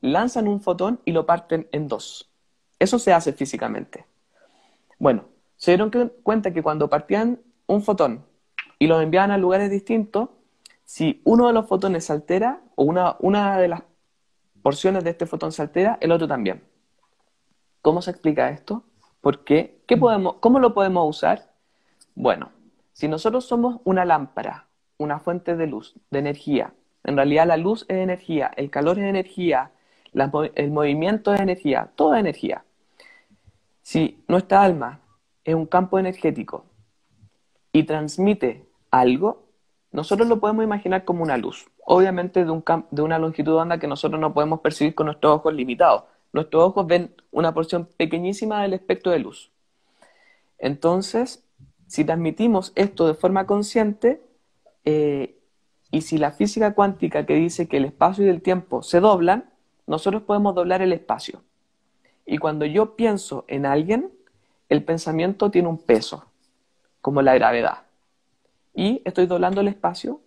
[0.00, 2.30] lanzan un fotón y lo parten en dos.
[2.78, 4.06] Eso se hace físicamente.
[4.98, 5.90] Bueno, se dieron
[6.22, 8.24] cuenta que cuando partían un fotón
[8.78, 10.30] y lo enviaban a lugares distintos,
[10.84, 13.82] si uno de los fotones se altera, o una, una de las
[14.62, 16.62] porciones de este fotón se altera, el otro también.
[17.82, 18.84] ¿Cómo se explica esto?
[19.20, 19.44] ¿Por
[19.96, 21.50] podemos, ¿Cómo lo podemos usar?
[22.14, 22.50] Bueno,
[22.92, 24.66] si nosotros somos una lámpara,
[24.98, 26.72] una fuente de luz, de energía,
[27.04, 29.72] en realidad la luz es energía, el calor es energía,
[30.54, 32.64] el movimiento es energía, toda energía.
[33.82, 35.00] Si nuestra alma
[35.44, 36.64] es un campo energético
[37.72, 39.44] y transmite algo,
[39.92, 43.78] nosotros lo podemos imaginar como una luz, obviamente de, un de una longitud de onda
[43.78, 46.04] que nosotros no podemos percibir con nuestros ojos limitados.
[46.32, 49.52] Nuestros ojos ven una porción pequeñísima del espectro de luz.
[50.64, 51.44] Entonces,
[51.86, 54.22] si transmitimos esto de forma consciente,
[54.84, 55.38] eh,
[55.90, 59.50] y si la física cuántica que dice que el espacio y el tiempo se doblan,
[59.86, 61.42] nosotros podemos doblar el espacio.
[62.26, 64.10] Y cuando yo pienso en alguien,
[64.68, 66.24] el pensamiento tiene un peso,
[67.00, 67.84] como la gravedad
[68.74, 70.20] y estoy doblando el espacio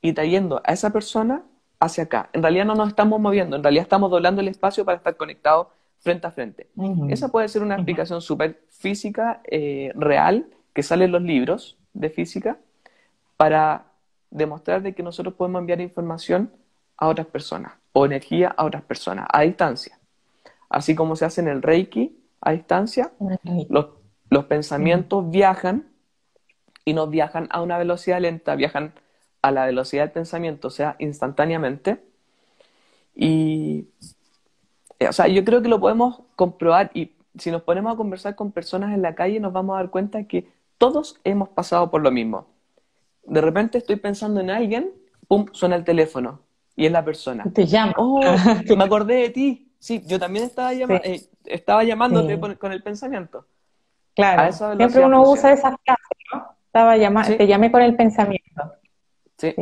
[0.00, 1.42] y trayendo a esa persona
[1.80, 2.30] hacia acá.
[2.32, 5.66] En realidad no nos estamos moviendo, en realidad estamos doblando el espacio para estar conectados
[6.00, 6.68] frente a frente.
[7.08, 12.10] Esa puede ser una explicación súper física, eh, real, que sale en los libros de
[12.10, 12.58] física,
[13.36, 13.86] para
[14.30, 16.50] demostrar de que nosotros podemos enviar información
[16.96, 19.98] a otras personas o energía a otras personas a distancia.
[20.68, 23.12] Así como se hace en el Reiki a distancia,
[23.68, 23.86] los,
[24.30, 25.88] los pensamientos viajan
[26.84, 28.92] y no viajan a una velocidad lenta, viajan
[29.42, 32.00] a la velocidad del pensamiento, o sea, instantáneamente.
[33.14, 33.88] Y,
[35.06, 38.50] o sea, yo creo que lo podemos comprobar y si nos ponemos a conversar con
[38.50, 42.10] personas en la calle nos vamos a dar cuenta que todos hemos pasado por lo
[42.10, 42.46] mismo.
[43.24, 44.90] De repente estoy pensando en alguien,
[45.26, 46.40] pum, suena el teléfono
[46.74, 47.44] y es la persona.
[47.52, 47.92] Te llamo.
[47.96, 48.20] Oh,
[48.76, 49.72] me acordé de ti.
[49.78, 53.46] Sí, yo también estaba, eh, estaba llamándote con, el pensamiento.
[54.14, 57.26] Claro, siempre uno usa esa frase, ¿no?
[57.36, 58.72] te llamé con el pensamiento.
[59.36, 59.54] Sí.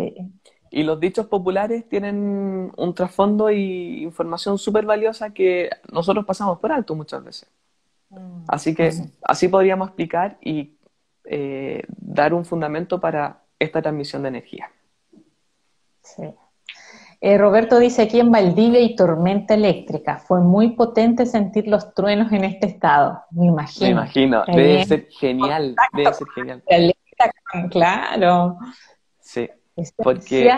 [0.70, 6.72] Y los dichos populares tienen un trasfondo y información súper valiosa que nosotros pasamos por
[6.72, 7.48] alto muchas veces.
[8.10, 8.44] Mm.
[8.48, 8.92] Así que
[9.22, 10.76] así podríamos explicar y
[11.24, 14.70] eh, dar un fundamento para esta transmisión de energía.
[16.02, 16.22] Sí.
[17.20, 20.18] Eh, Roberto dice aquí en Valdivia y tormenta eléctrica.
[20.18, 23.22] Fue muy potente sentir los truenos en este estado.
[23.30, 23.86] Me imagino.
[23.86, 24.44] Me imagino.
[24.46, 25.74] Debe ser genial.
[25.94, 26.62] Debe ser genial.
[27.70, 28.58] Claro.
[29.20, 29.48] Sí.
[29.96, 30.50] Porque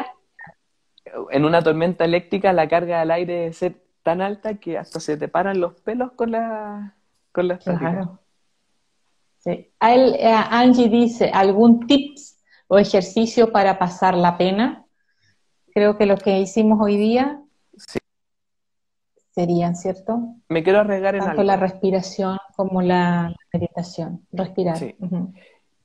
[1.30, 5.16] en una tormenta eléctrica la carga del aire debe ser tan alta que hasta se
[5.16, 6.94] te paran los pelos con la,
[7.32, 8.20] con la claro.
[9.38, 9.70] Sí.
[9.80, 14.84] Eh, Angie dice, ¿algún tips o ejercicio para pasar la pena?
[15.78, 17.40] creo que lo que hicimos hoy día
[19.30, 20.34] serían, ¿cierto?
[20.48, 24.76] Me quiero arriesgar en Tanto la respiración como la meditación, respirar.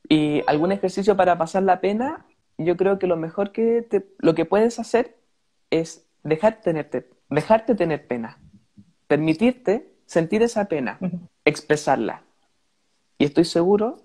[0.09, 2.25] Y algún ejercicio para pasar la pena,
[2.57, 3.85] yo creo que lo mejor que
[4.19, 5.15] lo que puedes hacer
[5.69, 8.37] es dejar tenerte, dejarte tener pena,
[9.07, 10.99] permitirte sentir esa pena,
[11.45, 12.23] expresarla.
[13.17, 14.01] Y estoy seguro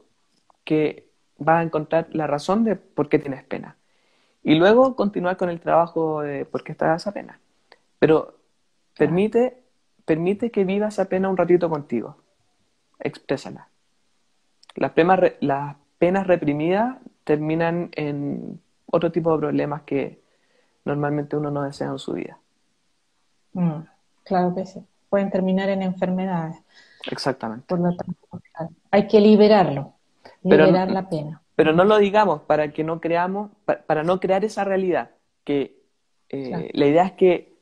[0.65, 3.77] que vas a encontrar la razón de por qué tienes pena.
[4.43, 7.41] Y luego continuar con el trabajo de por qué estás esa pena.
[7.99, 8.39] Pero
[8.97, 9.63] permite,
[10.05, 12.17] permite que vivas esa pena un ratito contigo.
[12.99, 13.69] Exprésala.
[14.75, 16.97] Las penas, las penas reprimidas
[17.29, 20.19] terminan en otro tipo de problemas que
[20.87, 22.39] normalmente uno no desea en su vida.
[23.53, 23.81] Mm,
[24.25, 24.81] claro que sí.
[25.11, 26.57] Pueden terminar en enfermedades.
[27.11, 27.67] Exactamente.
[27.69, 28.17] Por lo tanto,
[28.91, 29.93] hay que liberarlo,
[30.43, 31.43] liberar la pena.
[31.55, 35.11] Pero no lo digamos para que no creamos, para, no crear esa realidad,
[35.45, 35.83] que
[36.31, 37.59] eh, la idea es que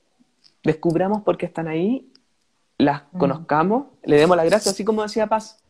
[0.63, 2.09] descubramos por qué están ahí,
[2.79, 3.19] las mm.
[3.19, 5.61] conozcamos, le demos las gracias, así como decía Paz,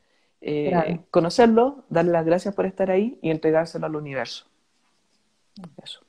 [0.41, 4.47] eh, conocerlo, darle las gracias por estar ahí y entregárselo al universo.
[5.83, 6.01] Eso.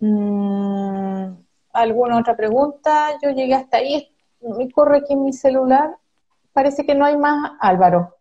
[0.00, 1.34] Mm,
[1.72, 3.10] ¿Alguna otra pregunta?
[3.22, 5.96] Yo llegué hasta ahí, me corre aquí en mi celular
[6.52, 8.16] parece que no hay más Álvaro.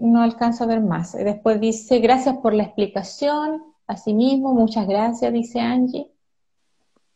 [0.00, 1.12] no alcanzo a ver más.
[1.12, 3.62] Después dice, gracias por la explicación.
[3.86, 6.10] Asimismo, muchas gracias, dice Angie.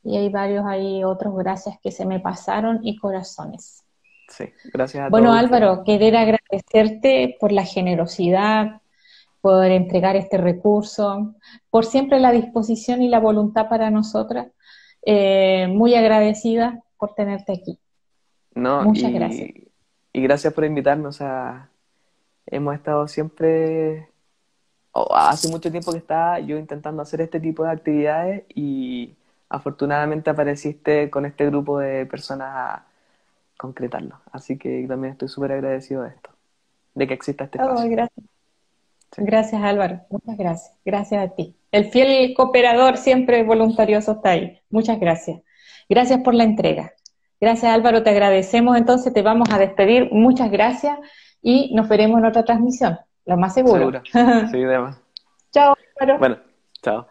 [0.08, 3.84] Y hay varios ahí otros gracias que se me pasaron y corazones.
[4.28, 8.80] Sí, gracias a Bueno, Álvaro, querer agradecerte por la generosidad,
[9.42, 11.34] por entregar este recurso,
[11.68, 14.48] por siempre la disposición y la voluntad para nosotras.
[15.04, 17.78] Eh, muy agradecida por tenerte aquí.
[18.54, 19.50] No, Muchas gracias.
[20.12, 21.20] Y gracias por invitarnos.
[21.20, 21.68] a
[22.46, 24.08] hemos estado siempre,
[25.10, 29.17] hace mucho tiempo que estaba yo intentando hacer este tipo de actividades y
[29.48, 32.84] afortunadamente apareciste con este grupo de personas a
[33.56, 34.20] concretarlo.
[34.32, 36.30] Así que también estoy súper agradecido de esto,
[36.94, 37.90] de que exista este espacio.
[37.90, 38.26] gracias.
[39.16, 40.74] Gracias Álvaro, muchas gracias.
[40.84, 41.56] Gracias a ti.
[41.72, 44.60] El fiel cooperador siempre voluntarioso está ahí.
[44.70, 45.40] Muchas gracias.
[45.88, 46.92] Gracias por la entrega.
[47.40, 48.76] Gracias Álvaro, te agradecemos.
[48.76, 50.10] Entonces te vamos a despedir.
[50.12, 50.98] Muchas gracias
[51.42, 54.02] y nos veremos en otra transmisión, lo más seguro.
[54.02, 54.02] Seguro.
[54.50, 54.62] Sí,
[55.50, 56.18] chao Álvaro.
[56.18, 56.38] Bueno,
[56.82, 57.06] chao.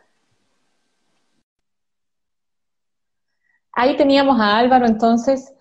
[3.80, 5.54] Ahí teníamos a Álvaro entonces,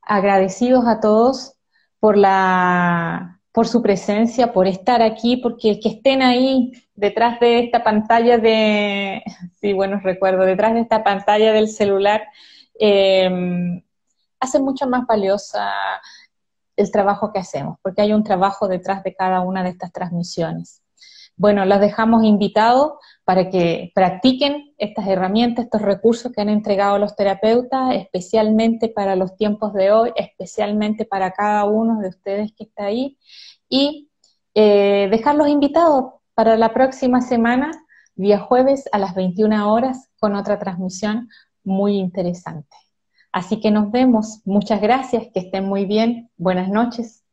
[0.00, 1.54] agradecidos a todos
[1.98, 7.82] por la por su presencia, por estar aquí, porque que estén ahí detrás de esta
[7.82, 9.24] pantalla de,
[9.60, 12.22] sí, buenos recuerdos, detrás de esta pantalla del celular,
[12.78, 13.82] eh,
[14.38, 15.72] hace mucho más valiosa
[16.76, 20.80] el trabajo que hacemos, porque hay un trabajo detrás de cada una de estas transmisiones.
[21.36, 22.92] Bueno, los dejamos invitados
[23.24, 29.36] para que practiquen estas herramientas, estos recursos que han entregado los terapeutas, especialmente para los
[29.36, 33.18] tiempos de hoy, especialmente para cada uno de ustedes que está ahí,
[33.68, 34.10] y
[34.54, 37.70] eh, dejarlos invitados para la próxima semana,
[38.14, 41.28] día jueves a las 21 horas, con otra transmisión
[41.64, 42.76] muy interesante.
[43.32, 44.42] Así que nos vemos.
[44.44, 46.30] Muchas gracias, que estén muy bien.
[46.36, 47.23] Buenas noches.